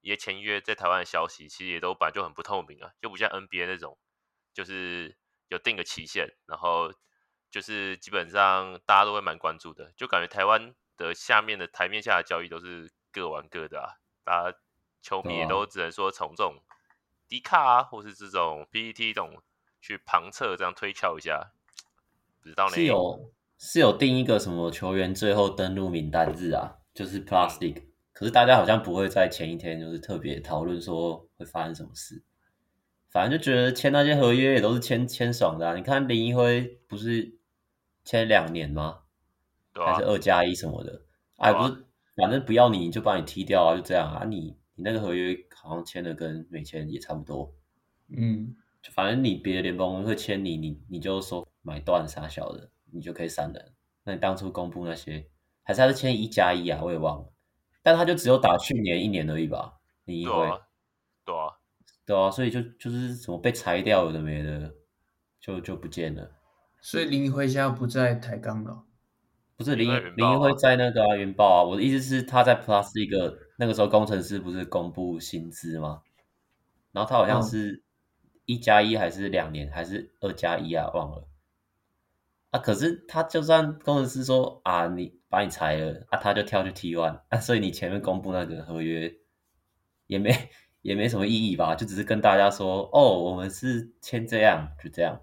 [0.06, 3.98] 一些签约在台湾的消息，其实也都本来就很不透明啊，就不像 NBA 那种，
[4.54, 5.16] 就是
[5.48, 6.92] 有定个期限，然后
[7.50, 14.58] 就是基本上大家都会蛮关注的，就感觉台湾的下面的台面下的交易都是各玩各的啊，大家
[15.02, 16.62] 球迷也都只能说从这种
[17.30, 19.42] D 卡啊，或是这种 PTT 这种
[19.80, 21.54] 去旁侧这样推敲一下，
[22.42, 22.76] 不知道呢？
[22.76, 23.32] 是有
[23.66, 27.84] 是有定一个什么球员最后登录名单日啊，就是 Plus League。
[28.12, 32.22] 可是大家好像不会在前一天就是特别讨论说会发生什么事，
[33.10, 35.76] 反正就觉得签那些合约也都是签签爽的啊。
[35.78, 37.38] 你看林一辉不是
[38.04, 39.00] 签两年吗？
[39.74, 41.02] 对啊，还是二加一什么的？
[41.38, 41.86] 哎，不是，
[42.18, 44.26] 反正不要你就把你踢掉啊，就这样啊。
[44.26, 47.56] 你你那个合约好像签的跟没签也差不多。
[48.10, 53.74] 嗯，就反正你别的联盟会签你，你你就说买断啥小的，你就可以闪人。
[54.04, 55.28] 那你当初公布那些，
[55.64, 56.82] 还是还是签一加一啊？
[56.84, 57.34] 我也忘了。
[57.82, 59.74] 但他就只有打去年一年而已吧，
[60.06, 60.60] 林一辉，对啊，
[61.26, 61.50] 对啊，
[62.06, 64.74] 对啊，所以就就是什么被裁掉了的没的，
[65.42, 66.32] 就就不见了。
[66.82, 68.84] 所以林一辉现在不在台钢了，
[69.58, 71.64] 不是林林一辉在那个啊云豹啊。
[71.64, 76.02] 我的意思是他在 Plus 一个那个时候工程师不是公布薪资吗？
[76.92, 77.84] 然后他好像是
[78.46, 80.90] 一加一还是两年还是二加一啊？
[80.94, 81.28] 忘了。
[82.54, 85.22] 啊，可是他就算工程师说啊你。
[85.34, 89.12] 把你裁了啊，他就跳去 T1 啊，所以你前面公布那个合约
[90.06, 90.32] 也没
[90.84, 91.74] 也没什么意义吧？
[91.74, 95.20] 就只是跟大家说哦，我们是签这样，就这样。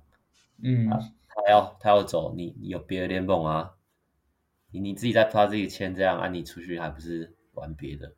[0.64, 3.76] 嗯，啊、他要他要走，你你有别的联盟啊？
[4.72, 8.12] 你你自己在他自己签这样啊，你出去还不是玩别的？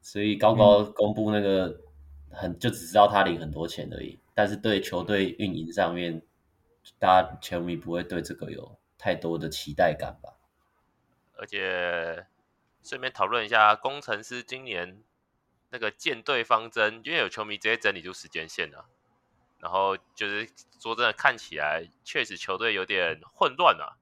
[0.00, 1.78] 所以高高公布那个
[2.30, 6.22] 很、嗯、就只知道他领很多钱而已，但是对球队运营上面，
[6.98, 10.34] 大家球迷不会对这个有太多的期待感吧。
[11.36, 12.26] 而且
[12.82, 15.02] 顺便讨论一下，工程师今年
[15.70, 18.88] 那个建队方针，因为有球迷直接整理出时间线了，
[19.58, 20.48] 然后就是
[20.80, 23.98] 说真的，看起来确实球队有点混乱啊。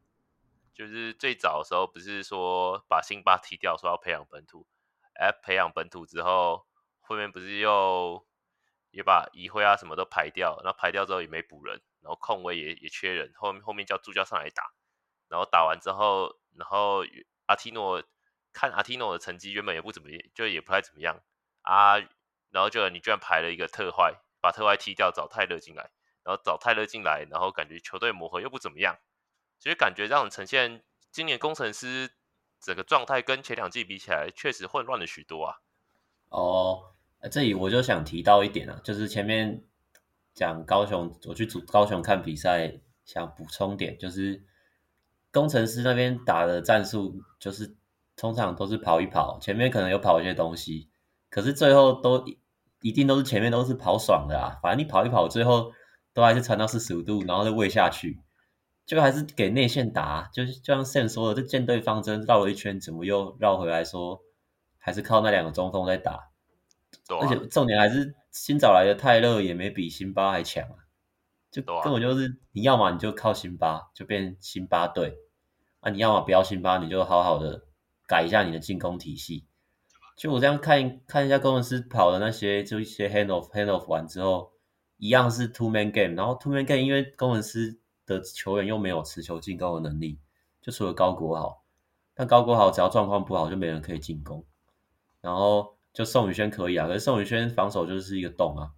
[0.72, 4.66] 就是最早的时候不是说把辛巴踢掉，说要培养本土，
[5.14, 6.66] 哎，培养本土之后，
[7.00, 8.26] 后面不是又
[8.90, 14.62] 也把移辉啊什么都排掉，然后排掉之后也没补人，然后控卫也也缺人，后面后面叫助教上来打，
[15.28, 16.38] 然后打完之后。
[16.58, 17.04] 然后
[17.44, 18.02] 阿提诺
[18.50, 21.20] 看阿提诺的成绩原本也不怎么，就也不太怎么样
[21.60, 21.98] 啊。
[22.48, 25.90] 然后就你居然排了一个特坏，把特坏踢掉，找泰勒进来，
[26.24, 28.96] 然后找泰勒进来，然后感觉球队磨合又不怎么样，
[29.58, 32.10] 所以感觉让人呈现今年工程师
[32.58, 35.60] 整个状态跟前两季比起来，确实混乱了许多啊。
[36.30, 36.94] 哦，
[37.30, 39.62] 这里我就想提到一点啊，就是前面
[40.36, 44.44] 讲高雄，我去主高雄看比赛，想补充点就是。
[45.32, 47.76] 工程师那边打的战术就是
[48.16, 50.88] 通常都是跑一跑，前面可能有跑一些东西，
[51.28, 52.24] 可是最后都
[52.80, 54.58] 一定都是前面都是跑爽的啊。
[54.62, 55.72] 反正你跑一跑，最后
[56.14, 58.18] 都还是传到四十五度，然后再喂下去，
[58.86, 60.30] 就还是给内线打。
[60.32, 64.22] 就是就像 Sam 说的，这舰队方针绕了一圈，怎么又绕回来说
[64.78, 66.12] 还是靠那两个中锋在打？
[67.08, 70.76] 啊、而且重点还是新找来的泰勒也没比辛巴还强啊，
[71.50, 75.16] 就根本就是你要么你就靠辛巴，就变辛巴队。
[75.80, 77.62] 那、啊、你要么不要辛巴，你就好好的
[78.06, 79.46] 改一下你的进攻体系。
[80.16, 84.52] 就我这样看看一下工程师跑的那些，就一些 hand off hand off 完之后，
[84.96, 90.18] 一样是 two man game，然后 two man game 因为工程师的球员又没有持球进攻的能力，
[90.60, 91.62] 就除了高国豪，
[92.14, 94.44] 但高国豪只要状况不好就没人可以进攻，
[95.20, 98.68] 然后就宋宇轩可以啊，可是宋宇轩防守就是一个洞啊，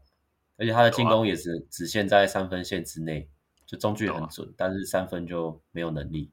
[0.57, 3.29] 而且他的进攻也是只限在三分线之内，
[3.67, 6.31] 就中距很准，但是三分就没有能力。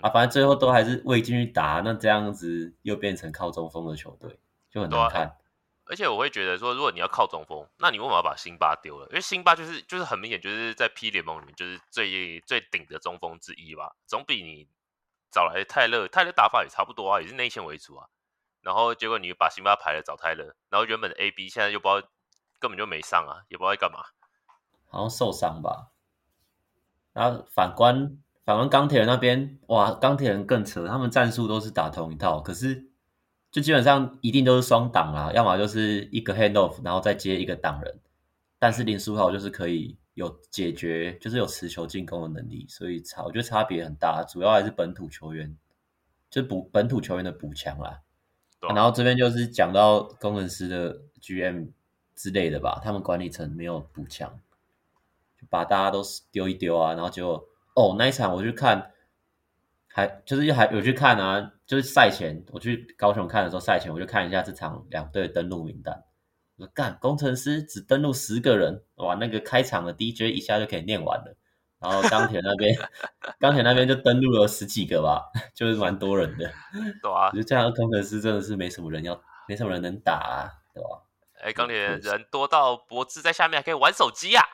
[0.00, 5.36] 啊，反正最后都还是未进去打，那这样子又变成靠中锋的球队，就很难看。
[5.84, 9.06] 而且我会觉得说，如果你要靠中锋，那你为什么要把辛巴丢了？
[9.10, 14.66] 因为辛巴就是就是很明显就是在 P 联盟里面就是最最顶的中锋之一吧，总比你
[15.30, 18.08] 找来泰勒，泰勒打法也差不多啊，也是内线为主啊。
[18.64, 22.08] 然后结果你把辛巴排了找泰勒，然后原本的 AB 现在又不知道
[22.58, 24.00] 根本就没上啊，也不知道在干嘛，
[24.88, 25.92] 好像受伤吧。
[27.12, 28.18] 然后反观。
[28.46, 32.90] 反观钢铁人那边，哇，钢铁人更扯，他们战术都是打同一套，可是
[33.50, 38.00] 就基本上一定都是双挡啦，要么就是一个 hand off，然后再接一个挡人。
[38.58, 45.56] 但是林书豪就是可以有解决，就是有持球进攻的能力，所以差，我觉得差别很大，主要还是本土球员，
[46.28, 48.02] 就补本土球员的补强啦。
[48.74, 51.68] 然后这边就是讲到工程师的 GM
[52.14, 54.38] 之类的吧，他们管理层没有补强，
[55.40, 57.48] 就把大家都丢一丢啊，然后就。
[57.76, 58.92] 哦，那一场我去看，
[59.88, 66.04] 还就是还有去看啊，就是赛前我去高雄看的时候，赛前我就看一下这场两队登录名单。
[66.54, 71.36] 我说干，工程师只登录十个人，哇，那个开场的 DJ 一下就可以念完了。
[71.84, 72.74] 然后钢铁那边，
[73.38, 76.50] 钢铁那边就登录了十几个吧， 就是蛮多人的。
[77.02, 80.88] 对啊，我觉得这样工程师真的是没什么人要，没什么人能打啊，对吧？
[81.42, 84.48] 哎，钢铁人多到博智在下面还可以玩手机呀、啊，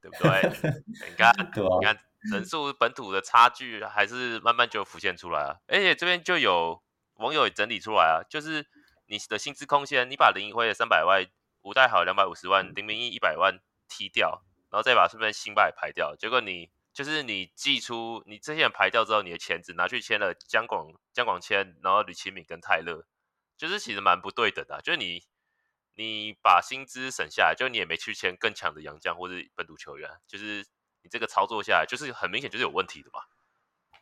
[0.00, 0.52] 对不对？
[1.08, 1.98] 你看，对啊，你看。
[2.32, 6.80] 人数本土的差距还是慢慢就浮现出来了，而且这边就有
[7.16, 8.64] 网友也整理出来啊，就是
[9.08, 11.26] 你的薪资空间，你把林暐的三百万、
[11.60, 13.58] 吴岱豪两百五十万、林明义一百万
[13.90, 14.40] 踢掉，
[14.74, 23.06] 然后再把顺便辛巴也排掉，结果你就是你寄出你这些人排掉之后，你的钱只拿去签了江广、江广签，然后吕启敏跟泰勒，
[23.56, 25.22] 就是其实蛮不对等的啊，就是你
[25.94, 30.66] 你把薪资省下来，就你也没去签更强的洋将或者本土球员，就是。
[31.06, 33.20] 你这个操作下来，就是很明显就是有问题的嘛。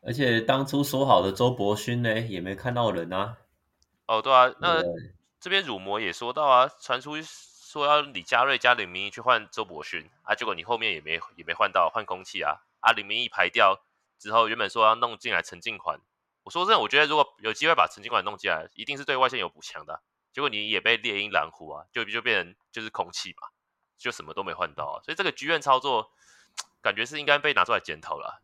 [0.03, 3.39] 而且当初说好的周伯勋呢，也没看到人啊。
[4.07, 4.81] 哦，对啊，那
[5.41, 7.17] 这边乳魔也说到啊，传出
[7.73, 12.61] 说要李佳瑞加林明义去换周伯勋啊，结果你后面也没也没换到换空气啊。
[12.81, 13.81] 啊，林明义排掉
[14.19, 15.99] 之后，原本说要弄进来陈静环，
[16.43, 20.03] 我说真的，我觉得如果有机会把陈静环弄进来，一定是对外线有补强的。
[20.35, 23.49] 结果你也被猎鹰拦湖啊，就就变成就是空气嘛，
[23.97, 25.01] 就什么都没换到。
[25.03, 26.13] 所以这个剧院操作。
[26.83, 28.43] 感觉是应该被拿出来检讨了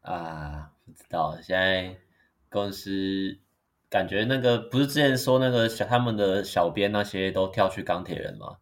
[0.00, 0.72] 啊！
[0.86, 2.00] 不知道现在
[2.48, 3.38] 公司
[3.88, 8.56] 感觉那个不是之前说那个小他们的小编那些都跳去钢铁人吗？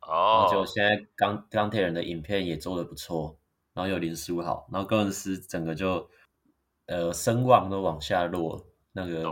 [0.00, 3.38] 哦，就现在钢钢铁人的影片也做的不错，
[3.72, 6.08] 然后有林书豪，然后公司整个就
[6.86, 9.24] 呃声望都往下落，那个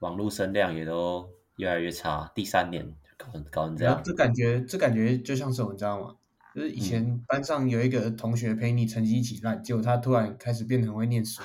[0.00, 6.16] 网络声量也都越来越差，第三年搞搞成这样，这感觉这感觉就像是我，你知道吗？
[6.54, 11.42] 就是以前班上有一个同学陪你成绩一起烂，嗯、结果他突然开始变得很会念书，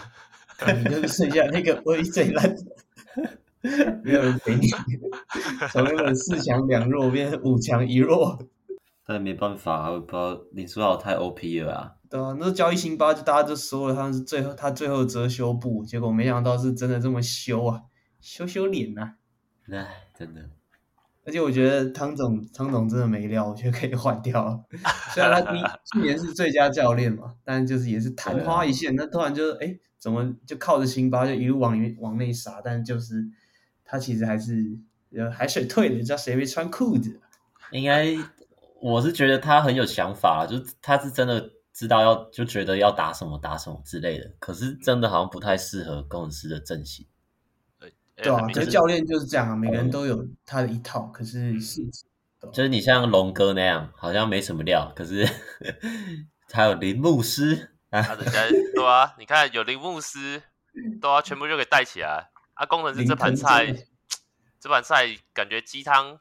[0.77, 2.63] 你就是剩下那个唯一最烂的，
[4.03, 4.67] 没有人陪你，
[5.71, 8.39] 从原本四强两弱变成五强一弱。
[9.05, 11.91] 但没办法，我不知道林书豪太 OP 了啊。
[12.09, 17.81] 对啊，那交易辛巴就大家就说了他是最后他最后遮羞布，结果没想到是真的这么羞啊，
[18.21, 19.13] 羞羞脸呐、啊。
[19.71, 19.87] 唉，
[20.17, 20.41] 真的。
[21.25, 24.59] 而且我觉得汤总汤总真的没料，我觉得可以换掉了。
[25.13, 25.57] 虽然他第
[25.91, 28.93] 去年是最佳教练嘛，但就是也是昙花一现。
[28.95, 32.59] 那、啊、突然就哎，怎么就靠着辛巴就一路往里面往内杀？
[32.61, 33.23] 但就是
[33.85, 34.77] 他其实还是
[35.15, 37.21] 呃海水退了，你知道谁没穿裤子？
[37.71, 38.13] 应该
[38.81, 44.29] 我是觉得他很有想法，就是他是真的知道要就觉得要打什么打什么之类的。
[44.39, 47.05] 可是真的好像不太适合工程师的阵型。
[48.17, 51.03] 对啊，可是教练就是这样啊，每个人都有他的一套。
[51.13, 51.81] 可是是，
[52.51, 55.25] 就是你像龙哥那样，好像没什么料，可是
[56.51, 57.69] 还有林牧师
[58.01, 60.41] 啊，对啊，你看有林牧师，
[60.99, 62.29] 对啊全部就给带起来。
[62.55, 63.73] 啊，工程师这盘菜，
[64.59, 66.19] 这盘菜感觉鸡汤，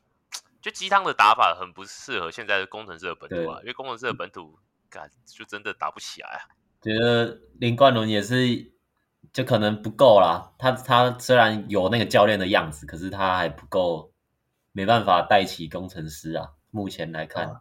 [0.61, 4.59] 就鸡汤的打法很不适合现在的工程师的本土啊，因为工程师的本土，
[4.91, 6.41] 感就真的打不起来啊。
[6.81, 8.71] 觉得林冠伦也是。
[9.33, 14.13] 就可能不够啦，他他虽然有那个教练的样子，可是他还不够，
[14.73, 16.51] 没办法带起工程师啊。
[16.71, 17.61] 目前来看，啊、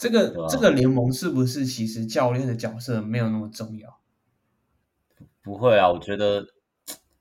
[0.00, 3.98] 这个这个联盟是不是其实教练的角色没有那么重要？
[5.42, 6.46] 不会啊，我觉得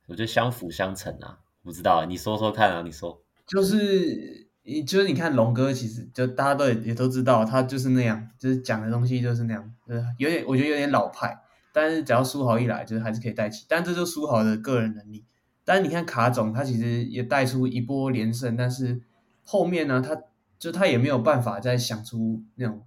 [0.08, 1.40] 我觉得相辅相成啊。
[1.62, 3.22] 不知道，你说说看啊，你说。
[3.46, 11.38] 就是，你就是你看龙哥，其实就大家都也也都知道，他就是那样，就是讲的东西就是那样，就是有点我觉得有点老派。
[11.74, 13.66] 但是只要苏豪一来，就是还是可以带起。
[13.68, 15.26] 但这就是书豪的个人能力。
[15.66, 19.02] 但是你看卡总，他其实也带出一波连胜，但是
[19.44, 20.16] 后面呢，他
[20.60, 22.86] 就他也没有办法再想出那种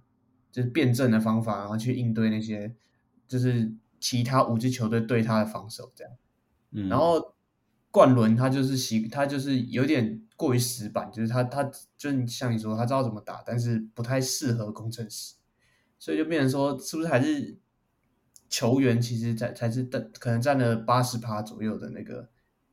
[0.51, 2.73] 就是辩证的方法，然后去应对那些
[3.27, 6.13] 就是其他五支球队对他的防守这样。
[6.71, 7.33] 嗯，然后
[7.91, 11.63] 冠伦他就是习，他就是有点过于死板，就是他他
[11.97, 15.35] 就像你说，他知道怎么打，但是不太适合工程师，
[15.99, 17.57] 所以就变成说，是不是还是
[18.49, 22.29] 球员其实才才是的，可能占了八十趴左右的那个。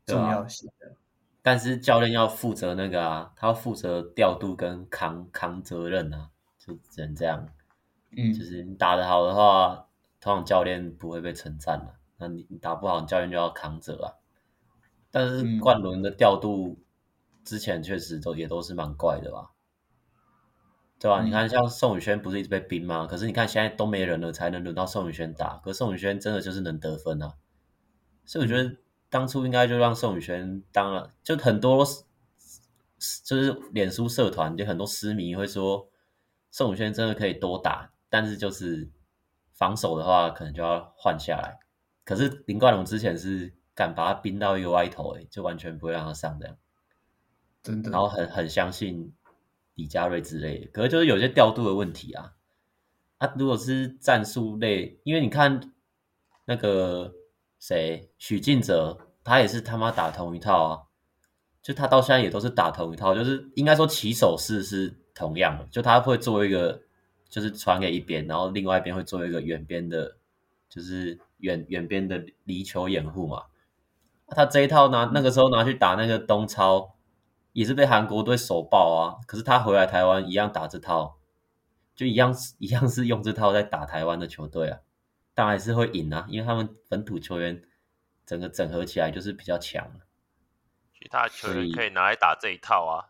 [0.06, 0.96] 重要性的，
[1.42, 7.48] 但是教练要负责那个啊，他要负责调度跟扛扛责任啊，就只能这样。
[8.14, 9.88] 嗯，就是你打得好的话，
[10.20, 11.94] 通常教练不会被称赞了。
[12.18, 14.20] 那你你打不好，教练就要扛责啊。
[15.10, 16.78] 但是冠伦的调度
[17.42, 19.52] 之前确实都也都是蛮怪的吧？
[20.98, 21.22] 对吧？
[21.22, 23.06] 嗯、你看像宋宇轩不是一直被冰吗？
[23.06, 25.56] 可是你看现在都没人了，才能轮到宋宇轩打。
[25.64, 27.34] 可是宋宇轩真的就是能得分啊，
[28.26, 28.76] 所以我觉得。
[29.10, 31.84] 当初应该就让宋宇轩当了，就很多
[33.24, 35.90] 就是脸书社团就很多私迷会说
[36.52, 38.88] 宋宇轩真的可以多打，但是就是
[39.52, 41.58] 防守的话可能就要换下来。
[42.04, 46.56] 可是林冠龙之前是敢把他冰到一个歪头，诶，就完全不会让他上这样，
[47.64, 47.90] 真的。
[47.90, 49.12] 然后很很相信
[49.74, 52.34] 李佳瑞之类的，可是就是有些调度的问题啊。
[53.18, 55.72] 啊，如果是战术类，因为你看
[56.44, 57.16] 那个。
[57.60, 58.10] 谁？
[58.18, 60.82] 许晋哲，他也是他妈打同一套啊！
[61.62, 66.80] 就他到现在也都是打同一套，就是应该说起手式是同样的，就他会做一个，
[67.28, 70.16] 就是传给一边，然后另外一边会做一个远边的，
[70.70, 73.42] 就是远远边的离球掩护嘛。
[74.28, 76.94] 他这一套拿那个时候拿去打那个东超，
[77.52, 79.20] 也是被韩国队手爆啊！
[79.26, 81.18] 可是他回来台湾一样打这套，
[81.94, 84.78] 就一样一样是用这套在打台湾的球队啊。
[85.40, 87.62] 当然还是会赢啊，因为他们本土球员
[88.26, 89.90] 整个整合起来就是比较强，
[90.92, 93.08] 其他球员可以拿来打这一套啊。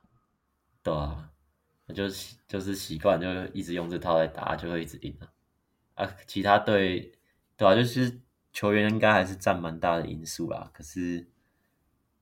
[0.80, 1.28] 对啊，
[1.92, 5.26] 就是就是习惯就一直用这套来打，就会一直赢啊。
[5.94, 7.18] 啊，其他队
[7.56, 8.20] 对啊，就是
[8.52, 10.70] 球员应该还是占蛮大的因素啦。
[10.72, 11.28] 可是，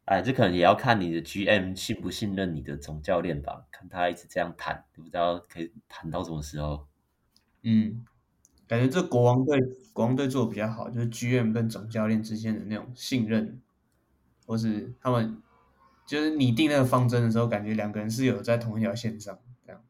[0.06, 3.66] 哎，这可能也要看你的 GM 信不信任你的总教练吧。
[3.70, 6.88] 看他一直这样谈，不知道可以谈到什么时候。
[7.60, 8.06] 嗯。
[8.68, 9.59] 感觉这国王队
[9.92, 13.59] 国王队做的比较好，就是剧院跟总教练之间的那种信任，
[14.46, 15.42] 或是他们
[16.07, 19.83] 就是拟定那个方针的时候，感觉两个人是有在同一条线上这样。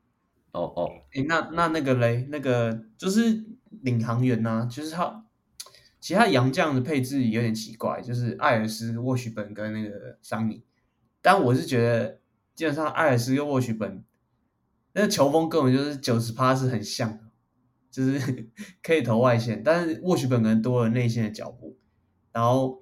[0.52, 3.44] 哦哦，诶，那那那个嘞，那个就是
[3.82, 5.26] 领航员呐、啊，就是他
[6.00, 10.62] 其他洋将的配置有点奇怪，就是艾尔斯、沃许本跟那个桑尼，
[11.20, 12.20] 但我是觉得
[12.54, 14.02] 基本上艾尔斯跟沃许本
[14.92, 17.27] 那个球风根本就是九十趴是很像的。
[17.90, 18.50] 就是
[18.82, 21.76] 可以投外线，但是沃许本可能多了内线的脚步。
[22.32, 22.80] 然后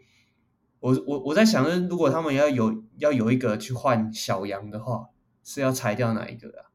[0.80, 5.08] 我我我在想，如果他们要有要有一个去换小杨的话，
[5.42, 6.70] 是要裁掉哪一个啊？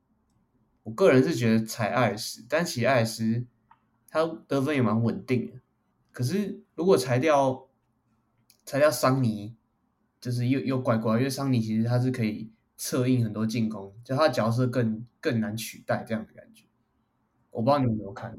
[0.83, 3.45] 我个人是觉得裁艾尔斯，但其实艾尔斯
[4.09, 5.61] 他得分也蛮稳定的。
[6.11, 7.69] 可是如果裁掉
[8.65, 9.55] 裁掉桑尼，
[10.19, 16.65] 就是又又怪怪，因为桑尼其实他是可以策应很多进攻，就他角色更更难取代这样的感觉。
[17.51, 18.35] 我不知道你们有没有看，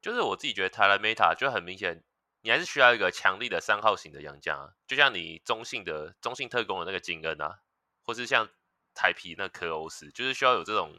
[0.00, 2.02] 就是我自己觉得台篮 Meta 就很明显，
[2.40, 7.60] 你还是需要一个强力的三号型的洋将啊，就像你中性的中性特工的那个金恩啊，
[8.02, 8.48] 或是像
[8.94, 10.98] 台皮那科欧斯，就是需要有这种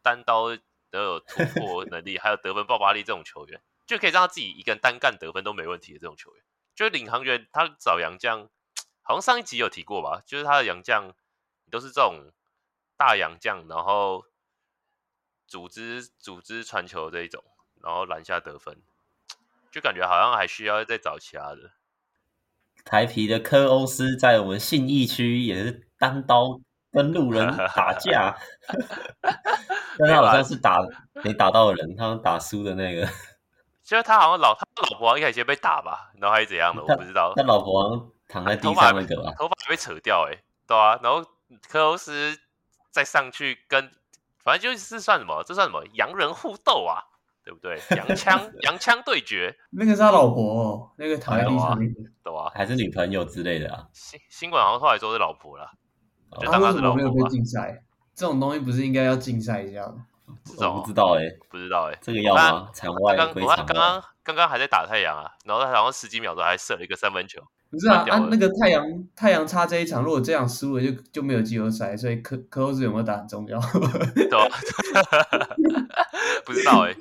[0.00, 0.56] 单刀
[0.90, 6.44] 都有突破能力，还有得分爆发力这种球员，就可以让他自己一个人单干得分都没问题的这种球员。
[6.76, 8.48] 就是领航员他找洋将，
[9.02, 11.12] 好像上一集有提过吧，就是他的洋将
[11.70, 12.32] 都是这种
[12.96, 14.24] 大洋将，然后。
[15.46, 17.42] 组织组织传球这一种，
[17.82, 18.76] 然后篮下得分，
[19.70, 21.70] 就感觉好像还需要再找其他的。
[22.84, 26.60] 台皮的科欧斯在我们信义区也是单刀
[26.92, 28.36] 跟路人打架，
[29.98, 30.78] 但他好像是打
[31.22, 33.08] 没打到的人，他们打输的那个。
[33.82, 37.32] 就是他好像老他老婆好像一开始先被打吧，然后还是怎样的，我不知道。
[37.36, 41.24] 他老婆好像躺在地上那个吧，头发被扯掉，哎，对啊，然后
[41.68, 42.36] 科欧斯
[42.90, 43.92] 再上去跟。
[44.46, 45.42] 反正就是算什么？
[45.44, 45.84] 这算什么？
[45.94, 47.02] 洋人互斗啊，
[47.44, 47.76] 对不对？
[47.96, 51.76] 洋枪 洋枪对决，那个是他老婆，哦，那个躺在地上，
[52.22, 53.88] 对啊，还是女朋友之类的啊？
[53.92, 55.68] 新新闻好像后来说是老婆了，
[56.30, 56.96] 哦，就当他是老婆。
[56.96, 57.82] 他为什么没有被禁赛？
[58.14, 60.06] 这种东西不是应该要禁赛一下吗？
[60.60, 62.70] 我不知道哎，欸，不知道哎，欸，这个要吗？
[62.72, 63.26] 场外外。
[63.26, 73.58] 刚刚刚刚还在打太阳啊，然后他好像十几秒钟还射了一个三分球，不是啊啊，那个太阳太阳差这一场，如果这样输了就，就就没有季后赛，所以科科欧斯有没有打很重要？
[74.14, 74.48] 对吧？
[76.46, 76.96] 不知道哎、欸，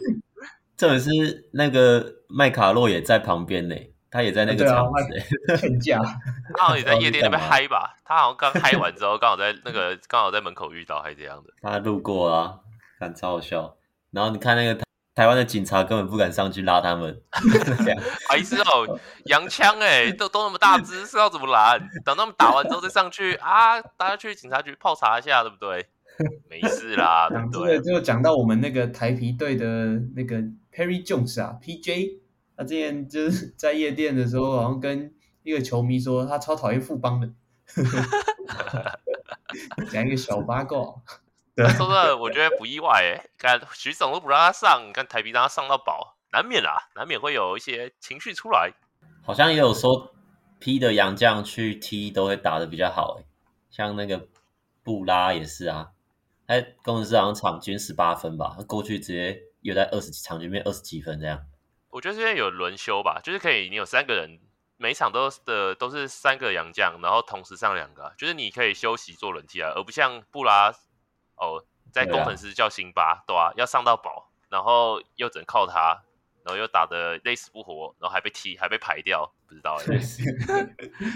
[0.75, 3.75] 这也是那个麦卡洛也在旁边呢，
[4.09, 5.99] 他也在那个场子劝架，
[6.57, 7.95] 他好像也在夜店那边嗨吧？
[8.03, 11.51] 他好像刚嗨完之后，刚好在那个刚好在门口遇到，还是这样的。
[11.61, 12.59] 他路过啊，
[12.99, 13.75] 看超好笑。
[14.11, 14.81] 然后你看那个
[15.15, 17.21] 台湾的警察根本不敢上去拉他们，
[18.29, 21.79] 还是哦，洋枪哎， 都都那么大只，是要怎么拦？
[22.03, 25.87] 等他们打完之后再上去啊，大家去警察局泡茶一下，对不对？
[26.49, 27.79] 没事啦，对不对？
[27.81, 29.65] 就讲到我们那个台皮队的
[30.15, 30.37] 那个
[30.73, 32.19] Perry Jones 啊，PJ，
[32.57, 35.13] 他之前就是在夜店的时候，好像跟
[35.43, 37.29] 一个球迷说他超讨厌富邦的，
[39.91, 40.79] 讲一个小八卦。
[41.55, 43.29] 对，说真的，我觉得不意外诶。
[43.37, 48.73] 看徐总都不让他上，看台啤让他上到饱，难免啦，难免会有一些情绪出来。
[49.23, 50.13] 好像也有说
[50.59, 53.25] P 的洋将去 T 都会打的比较好诶，
[53.71, 54.27] 像那个
[54.83, 55.91] 布拉也是啊。
[56.45, 61.41] 他，工程师好像场均十八分吧，他过去直接又在二十场均面二十几分这样。
[61.89, 64.41] 我觉得这边有轮休吧，就是可以，你有三个人，
[64.75, 70.73] 每场都的都是三个洋将，然后同时上两个，就是你可以休息做轮替啊，而不像布拉。
[71.37, 76.03] 哦，在工程师叫辛巴，对啊，要上到宝，然后又只能靠他，
[76.43, 79.77] 然后又打得累死不活，然后还被踢，还被排掉，不知道，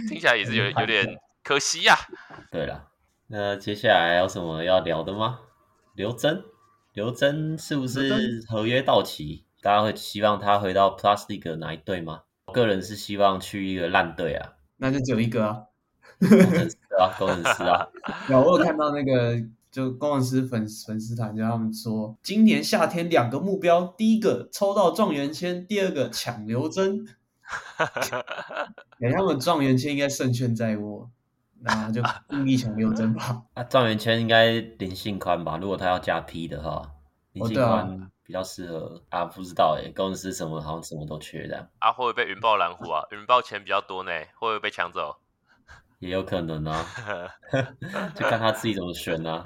[0.07, 2.43] 听起来也是有有点 可惜呀、啊。
[2.51, 2.87] 对了，
[3.27, 5.41] 那接下来有什么要聊的吗？
[5.93, 6.43] 刘真，
[6.93, 9.43] 刘真是不是合约到期？
[9.61, 12.23] 大家会希望他回到 Plus League 哪一队吗？
[12.45, 15.63] 我个人是希望去一个烂队啊，那就只有一个啊，
[16.19, 17.87] 工程师啊，工程师啊，
[18.29, 19.37] 有我有看到那个。
[19.71, 27.05] 就工程师粉粉丝团，就他们说，今年夏天两个目标，第一个抽到状元签，第二个抢刘铮。
[28.99, 31.09] 哎，他们状元签应该胜券在握，
[31.61, 33.43] 那就 故意抢刘真吧。
[33.53, 35.57] 啊，状元签应该林信宽吧？
[35.57, 36.81] 如果他要加 P 的话，
[37.33, 41.69] 林信宽比较适合啊，不知道哎，工程师什么好像什么都缺的。
[41.79, 43.03] 啊，会不会被云豹蓝虎啊？
[43.11, 45.17] 云豹钱比较多呢，会不会被抢走？
[45.99, 46.85] 也有可能啊，
[48.15, 49.43] 就看他自己怎么选啊。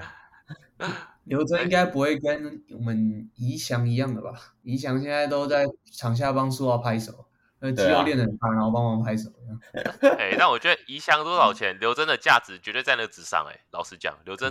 [1.24, 4.34] 刘铮应该不会跟我们怡祥一样的吧？
[4.62, 7.26] 怡祥现在都在场下帮苏豪拍手，
[7.60, 9.30] 那肌肉练得很胖，然后帮忙拍手。
[10.02, 13.46] 哎、欸，但我觉得怡祥多少钱，刘铮的价值绝对在那个之上。
[13.48, 14.50] 哎，老实讲，刘铮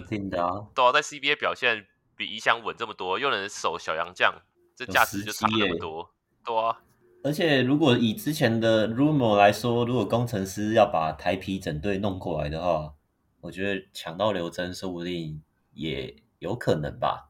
[0.74, 1.86] 都要在 CBA 表现
[2.16, 4.34] 比怡祥稳这么多，又能守小杨将，
[4.76, 6.10] 这价值就差那么多，
[6.43, 6.80] 多啊。
[7.24, 12.93] 而且，如果以之前的 rumor 来说，如果工程师要把台皮整队弄过来的话，
[13.39, 17.30] 我觉得抢到刘真说不定也有可能吧，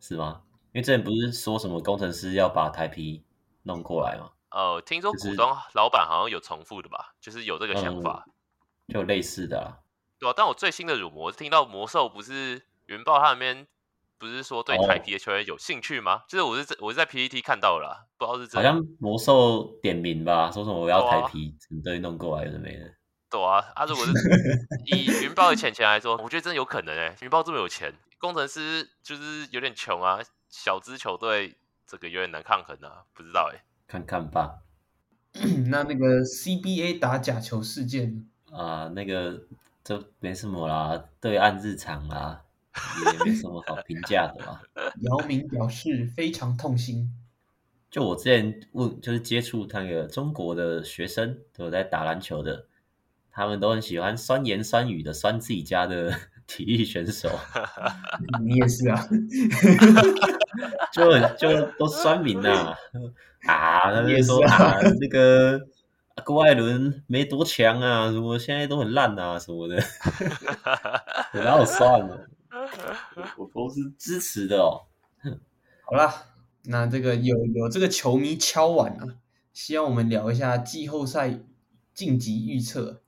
[0.00, 0.42] 是吗？
[0.72, 3.24] 因为之前不是说什么工程师要把台皮
[3.64, 4.30] 弄过来吗？
[4.52, 8.24] 哦、呃，听说股东老板好像有重复的吧，就是、就是有这个想法，
[8.86, 9.82] 嗯、就类似的、啊。
[10.20, 13.66] 对啊，但我最新的我是听到魔兽不是云豹他那边。
[14.22, 16.14] 不是说对台啤的球员有兴趣吗？
[16.14, 18.68] 哦、就是我是在我是在 PPT 看到了啦，不知道是真的。
[18.68, 22.88] 好像魔兽点名吧，说什么我要台啤，整队弄过来有的没的。
[23.28, 24.12] 对啊，啊，如果是
[24.94, 34.60] 以云豹的钱钱来说，我觉得真的有可能哎、欸，云豹这么有钱，工程师就是有点穷啊，小支球队这个有点难抗衡啊，不知道哎、欸，看看吧。
[35.68, 39.40] 那那个 CBA 打假球事件啊，那个
[39.82, 42.42] 这没什么啦，对岸日常啦。
[43.04, 44.62] 也没什么好评价的吧。
[45.00, 47.10] 姚明表示非常痛心。
[47.90, 52.66] 就我之前问，就是接触那个中国的学生，都有在打篮球的，
[53.30, 56.10] 他们都很喜欢酸言酸语的酸自己家的
[56.46, 57.28] 体育选手。
[58.42, 59.06] 你也是啊？
[60.90, 62.74] 就就都酸民呐
[63.46, 63.92] 啊，啊！
[63.94, 65.60] 他们说啊，那个
[66.24, 69.82] 郭艾伦没多强啊，什么现在都很烂啊，什么的，
[71.32, 72.26] 然后算了。
[73.38, 74.86] 我都是支持的哦。
[75.84, 76.26] 好啦，
[76.64, 79.18] 那这个有有这个球迷敲碗了，
[79.52, 81.40] 希望我们聊一下季后赛
[81.94, 83.02] 晋级预测。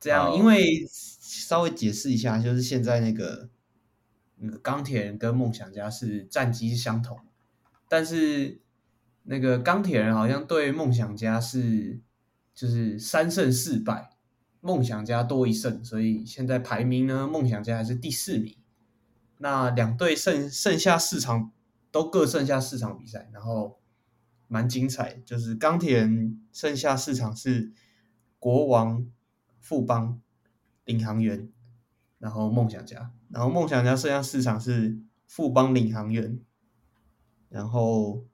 [0.00, 3.48] 这样，因为稍微解释一下，就是现在那个
[4.36, 7.20] 那个钢铁人跟梦想家是战绩是相同，
[7.88, 8.60] 但是
[9.22, 12.00] 那个钢铁人好像对梦想家是
[12.52, 14.11] 就是三胜四败。
[14.64, 18.56] 梦想家多一胜，所以现在排名呢，梦想家还是第四名。
[19.38, 21.50] 那两队剩剩下四场
[21.90, 23.80] 都各剩下四场比赛，然后
[24.46, 25.20] 蛮精彩。
[25.24, 27.72] 就是钢铁人剩下四场是
[28.38, 29.04] 国王、
[29.58, 30.20] 富邦、
[30.84, 31.50] 领航员，
[32.20, 34.96] 然后梦想家，然后梦想家剩下四场是
[35.26, 36.38] 富邦、领航员，
[37.48, 38.24] 然后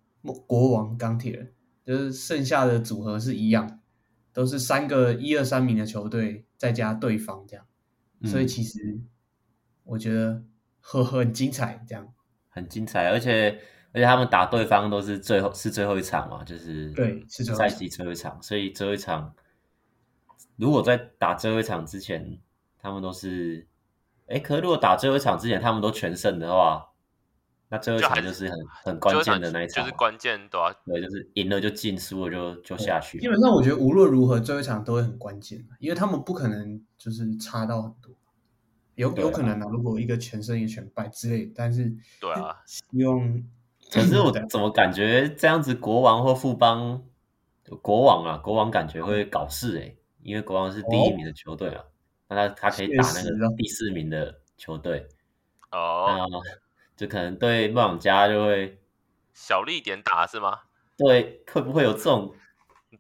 [0.47, 1.55] 国王、钢铁人，
[1.87, 3.78] 就是剩下的组合是一样。
[4.39, 7.67] 都是三个一二三名的球队再加对方这样，
[8.21, 9.01] 嗯、所以其实
[9.83, 10.45] 我觉得
[10.79, 12.15] 很很精彩，这样。
[12.49, 13.61] 很精彩，而且
[13.91, 19.35] 而且他们打对方都是最后是最后一场嘛，就是对是赛季最后一场，所以最后一场
[20.55, 22.39] 如果在打最后一场之前，
[22.79, 23.67] 他们都是
[24.29, 26.88] 哎，可是如果打最后一场之前他们都全胜的话。
[27.71, 33.19] 那最后一场就是很很关键的那一场，就是关键对啊，对，就是赢了就进，输了就就下去。
[33.19, 38.11] 基本上我觉得无论如何，最后一场都会很关键，因为他们不可能就是差到很多，
[38.95, 43.45] 有有可能啊，如果一个全胜一个全败之类，但是对啊，希望。
[43.93, 47.03] 可是我 怎么感觉这样子，国王或副邦，
[47.83, 51.85] 国王啊，国王感觉会搞事诶，因为国王是第一名的球队啊，
[52.29, 55.07] 那他他可以打那个第四名的球队
[55.71, 56.29] 哦。
[56.99, 58.77] 就可能对梦想家就会
[59.33, 60.59] 小力点打是吗？
[60.99, 62.35] 对，会不会有这种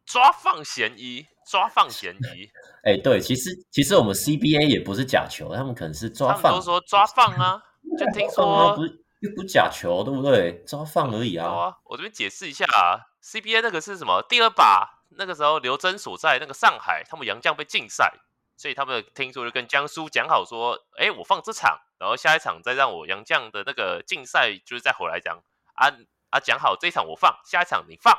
[0.06, 1.26] 抓放嫌疑？
[1.50, 2.48] 抓放嫌疑？
[2.86, 6.42] 哎、欸，对，其实其实我们 CBA 也不是假球，他们可能是抓放。
[6.42, 7.60] 他们都说抓放啊，
[7.98, 10.62] 就听 说不是又不假球，对不对？
[10.64, 11.48] 抓放而已啊。
[11.48, 14.22] 啊我这边解释一下啊，CBA 那个是什么？
[14.28, 18.12] 第二把那个时候刘铮所在那个上海，他们杨将被禁赛。
[18.58, 25.40] 所以他们听说就跟江苏讲好说，哎，我放这场，然后下一场再让我杨将的那个竞赛就是再回来讲，
[25.74, 25.86] 啊
[26.30, 28.12] 啊讲好这一场我放，下一场你放，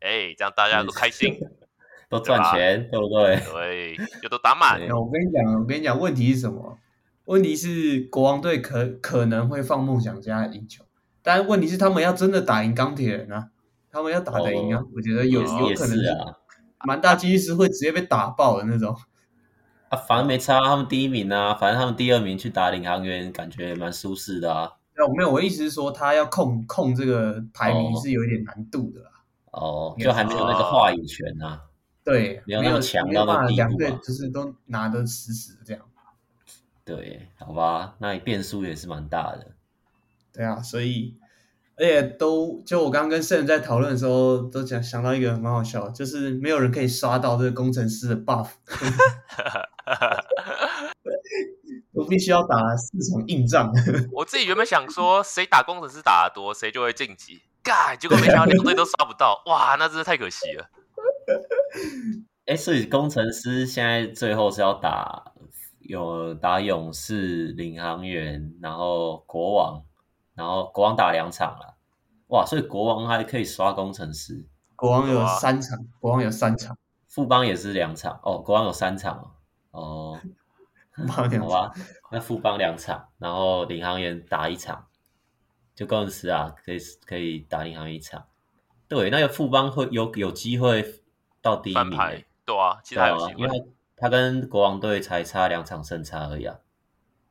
[0.00, 1.40] 哎，这样大家都开心，
[2.10, 3.40] 都赚钱，对不对？
[3.50, 4.78] 对，就都打满。
[4.90, 6.78] 我跟你讲，我跟你讲，问题是什么？
[7.24, 10.84] 问题是国王队可可能会放梦想家赢球，
[11.22, 13.48] 但问题是他们要真的打赢钢铁人啊，
[13.90, 16.36] 他们要打得赢啊，我觉得有有可能是啊，
[16.84, 18.94] 蛮大几率是会直接被打爆的那种。
[19.88, 24.72] 啊，反正没差，他们第一名啊，反正他们第二名去打领航员，感觉蛮舒适的啊。
[25.06, 29.10] 我没有，我意思是说，他要控控这个排名是有一点难度的啦。
[29.52, 31.62] 哦，就还没有那个话语权啊。
[32.02, 33.56] 对，没有那么强到那地步。
[33.56, 35.82] 两队就是都拿得死死的这样。
[36.84, 39.52] 对，好吧，那你变数也是蛮大的。
[40.32, 41.16] 对啊，所以。
[41.78, 48.48] 而且都就我刚刚跟圣人在讨论的时候，都讲想到一个蛮好笑，就是没有人可以刷到这个工程师的 buff，
[51.92, 53.72] 我必须要打四场硬仗。
[54.12, 57.42] 我自己原本想说，谁打工程师打得多，谁就会晋级。
[57.62, 60.70] God，结果没想到两队都刷不到，哇，那真是太可惜了。
[62.46, 65.32] 哎，所以工程师现在最后是要打
[65.80, 69.82] 有打勇士、领航员，然后国王。
[70.34, 71.78] 然后国王打两场了，
[72.26, 72.44] 哇！
[72.44, 74.46] 所以国王还可以刷工程师。
[74.76, 76.76] 国王有三场，国王有三场，
[77.08, 78.36] 富邦也是两场哦。
[78.36, 79.30] 国王有三场哦，
[81.08, 81.72] 好吧，
[82.10, 84.86] 那富邦两场，然后领航员打一场，
[85.74, 88.24] 就工程师啊，可以可以打领航员一场。
[88.88, 91.02] 对，那个富邦会有有机会
[91.42, 91.98] 到第一名，
[92.46, 93.66] 对啊，其他有机会，因为
[93.96, 96.56] 他跟国王队才差两场胜差而已啊。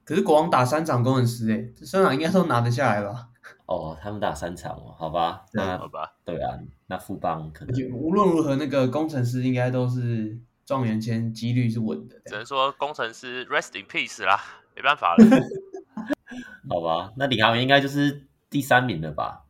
[0.03, 3.29] 可是国王打三场工程师，哎，这三场应该都拿得下来吧？
[3.65, 12.19] 哦，他们打三场哦，好吧，那好吧，对啊，那富邦可能无论如何，那个工程师应该都是状元签几率是稳的。
[12.25, 14.39] 只能说工程师 rest in peace 啦，
[14.75, 15.25] 没办法了。
[16.67, 19.45] 好吧，那领航员应该就是第三名了吧？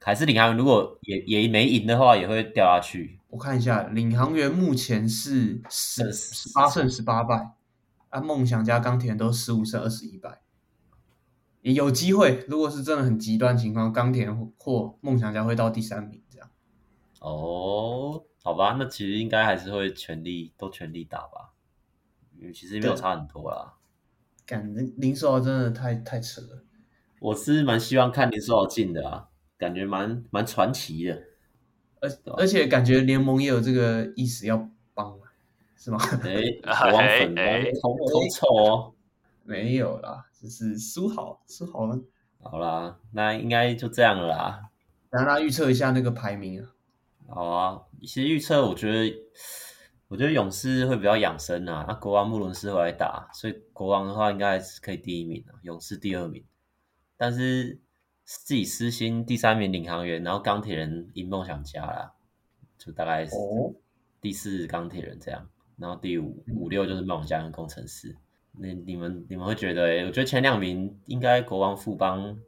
[0.00, 3.18] 还是领航员如果也也没赢的话，也会掉下去？
[3.28, 7.54] 我看一下，领航员目前是十十八胜十八败。
[8.10, 10.40] 啊，梦想家、钢铁人都十五胜二十一败，
[11.60, 12.42] 也有机会。
[12.48, 16.48] 如果是真的很极端情况，钢铁或梦想家会到第三名这样。
[17.20, 21.52] 哦，好吧，那其实应该还是会全力都全力打吧，
[22.38, 23.74] 因为其实没有差很多啦。
[24.46, 26.64] 感林林书豪真的太太扯了，
[27.20, 29.28] 我是蛮希望看林书豪进的啊，
[29.58, 31.22] 感觉蛮蛮传奇的，
[32.00, 35.18] 而而且感觉联盟也有这个意思要帮。
[35.76, 35.98] 是吗？
[36.24, 37.42] 哎、欸，国王粉都
[37.82, 38.94] 偷偷臭哦，
[39.44, 42.00] 没有啦，只是输好输好了。
[42.42, 44.70] 好啦，那应该就这样了啦。
[45.10, 46.72] 让大家预测一下那个排名啊。
[47.30, 49.14] 好啊，其实预测我觉得，
[50.08, 51.84] 我觉得勇士会比较养生啊。
[51.86, 56.42] 那国王穆伦斯回来打，所以国王的话应该还是可以第一名啊，勇士第二名。
[57.18, 57.78] 但是
[58.24, 62.14] 自己私心第三名领航员，然后钢铁人赢梦想家啦，
[62.78, 63.36] 就大概是
[64.20, 65.48] 第四钢铁人这样。
[65.76, 68.16] 然后第五五六就是梦想家跟工程师，
[68.52, 69.84] 那你们你们会觉得？
[69.84, 72.38] 哎，我觉得前两名应该国王富邦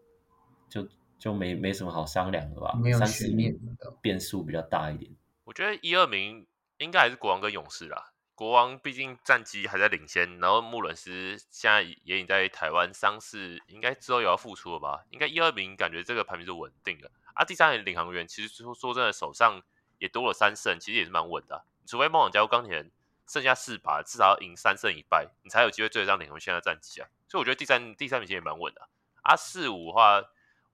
[0.68, 0.88] 就
[1.20, 2.72] 就没没什么好商量的吧？
[2.82, 3.54] 没有悬念，
[4.00, 5.12] 变数比较大一点。
[5.44, 6.46] 我觉得一二名
[6.78, 8.12] 应该还是国王跟勇士啦。
[8.34, 15.04] 国王毕竟战绩还在领先，然后穆伦斯现在也已经在台湾伤势，应该之后也要复出了吧？
[15.10, 17.44] 应该一二名感觉这个排名是稳定的啊。
[17.44, 19.60] 第三名领航员其实说说真的，手上
[19.98, 21.62] 也多了三胜，其实也是蛮稳的啊。
[21.84, 22.90] 除非梦想家或钢铁人
[23.28, 27.08] 剩下四把，至少要赢三胜一败，你才有机会追得上领红现在战绩啊。
[27.28, 28.88] 所以我觉得第三第三名其实也蛮稳的
[29.20, 29.36] 啊。
[29.36, 30.22] 四五的话，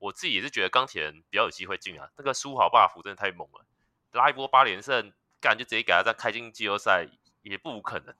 [0.06, 2.08] 我自己也是觉得钢铁人比较有机会进啊。
[2.16, 3.66] 那个苏豪 buff 真的太猛了，
[4.12, 7.08] 拉一波八连胜，干就直接给他再开进季后赛
[7.42, 8.14] 也不无可能。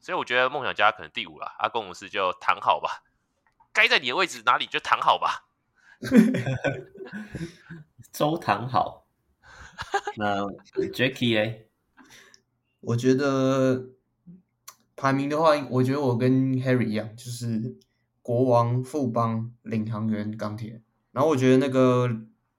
[0.00, 3.02] 所以我觉得梦想家可能第五了，阿公武士就躺好吧，
[3.72, 5.46] 该在你的位置哪里就躺好吧。
[8.12, 9.06] 周躺好。
[10.16, 10.44] 那
[10.92, 11.64] Jacky 哎，
[12.80, 13.86] 我觉得
[14.96, 17.76] 排名的话，我觉得我跟 Harry 一样，就是
[18.22, 20.82] 国王、富邦、领航员、钢铁。
[21.10, 22.08] 然后我觉得那个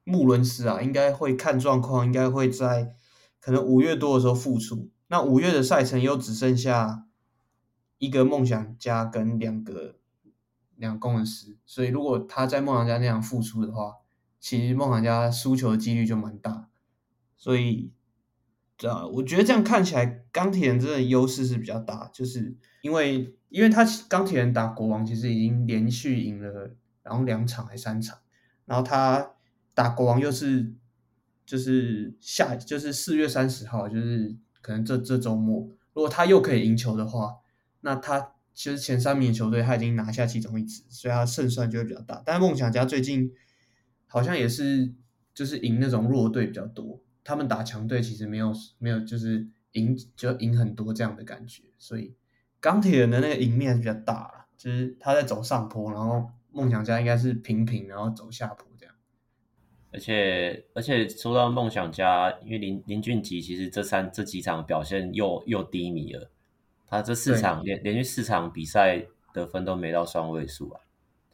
[0.04, 2.96] 穆伦斯啊，应该会看状况，应该会在
[3.40, 4.92] 可能五月多的时候复出。
[5.08, 7.06] 那五月的赛程又只剩下
[7.98, 9.96] 一个梦想家跟两个
[10.76, 13.98] 两个攻城狮，所以如果他在梦想家那样复出的话，
[14.40, 16.70] 其实梦想家输球的几率就蛮大。
[17.38, 17.92] 所以，
[18.78, 28.18] 这样我觉得这样看起来，钢铁人真的优势是比较大，就是因为因为他钢铁人打国王其实已经连续赢了，然后两场还三场，
[28.66, 29.34] 然后他
[29.76, 30.74] 打国王又是
[31.46, 37.36] 就是下就是四月三十号，就是可能这这周末，如果他又可以赢球的话，
[37.82, 42.24] 那他其实前三名球队他已经拿下其中一支，所以他胜算就会比较大。
[42.26, 43.32] 但是梦想家最近
[44.08, 44.92] 好像也是
[45.32, 47.00] 就是赢那种弱队比较多。
[47.24, 52.16] 他们打强队其实没有没有就是赢就赢很多这样的感觉，所以
[52.64, 58.96] 钢铁人的那个赢面比较大，就是他在走上坡，然后梦想家应该是平平，然后走下坡这样。
[59.92, 66.32] 而且而且说到梦想家，因为林林俊杰其实这三这几场表现又又低迷了，
[66.88, 70.80] 他这四场连连续四场比赛得分都没到双位数啊，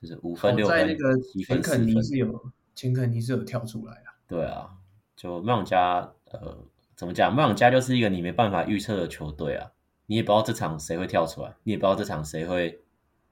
[0.02, 1.16] 就是五分六分在那个
[1.46, 4.72] 钱肯尼是有钱肯尼是有跳出来啊，对啊。
[5.16, 6.58] 就梦想家，呃，
[6.96, 7.36] 怎么讲？
[7.36, 9.70] 梦想家就是一个你没办法预测的球队啊，
[10.10, 12.84] 你也不知道这场谁会跳出来，你也不知道这场谁会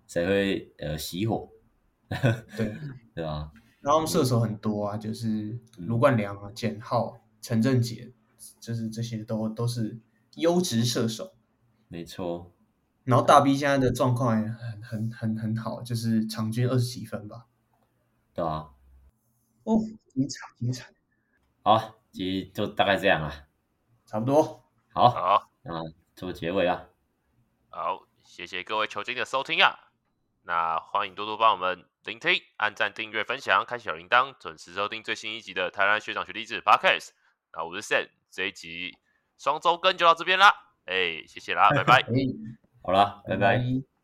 [0.05, 1.49] 谁会呃熄火，
[2.55, 2.77] 对
[3.15, 3.51] 对吧？
[3.81, 8.13] 然后射手很多啊，就是卢冠良啊、简浩、陈振杰，
[8.59, 9.99] 就是这些都都是
[10.35, 11.33] 优质射手，
[11.87, 12.53] 没错。
[13.05, 17.47] 然后大 B 现在的状况也很很很很好，就是场均二十几分吧，
[18.35, 18.69] 对啊。
[19.63, 19.79] 哦，
[20.13, 20.93] 精彩精彩。
[21.63, 23.33] 好，其实就大概这样啊，
[24.05, 24.63] 差不多。
[24.93, 25.73] 好，好，那
[26.17, 26.87] 做结尾啊。
[27.69, 29.91] 好，谢谢各位球精的收听啊。
[30.41, 37.11] 那欢迎多多帮我们聆听、按赞、订阅、分享、开小铃铛，准时收听最新一集的台湾学长学弟制 Podcast。
[37.53, 38.97] 那我是 Sam，这一集
[39.37, 40.51] 双周更就到这边啦。
[40.85, 41.97] 哎，谢谢啦，拜拜。
[41.97, 42.07] 哎、
[42.81, 43.57] 好了，拜拜。
[43.59, 43.96] 拜拜。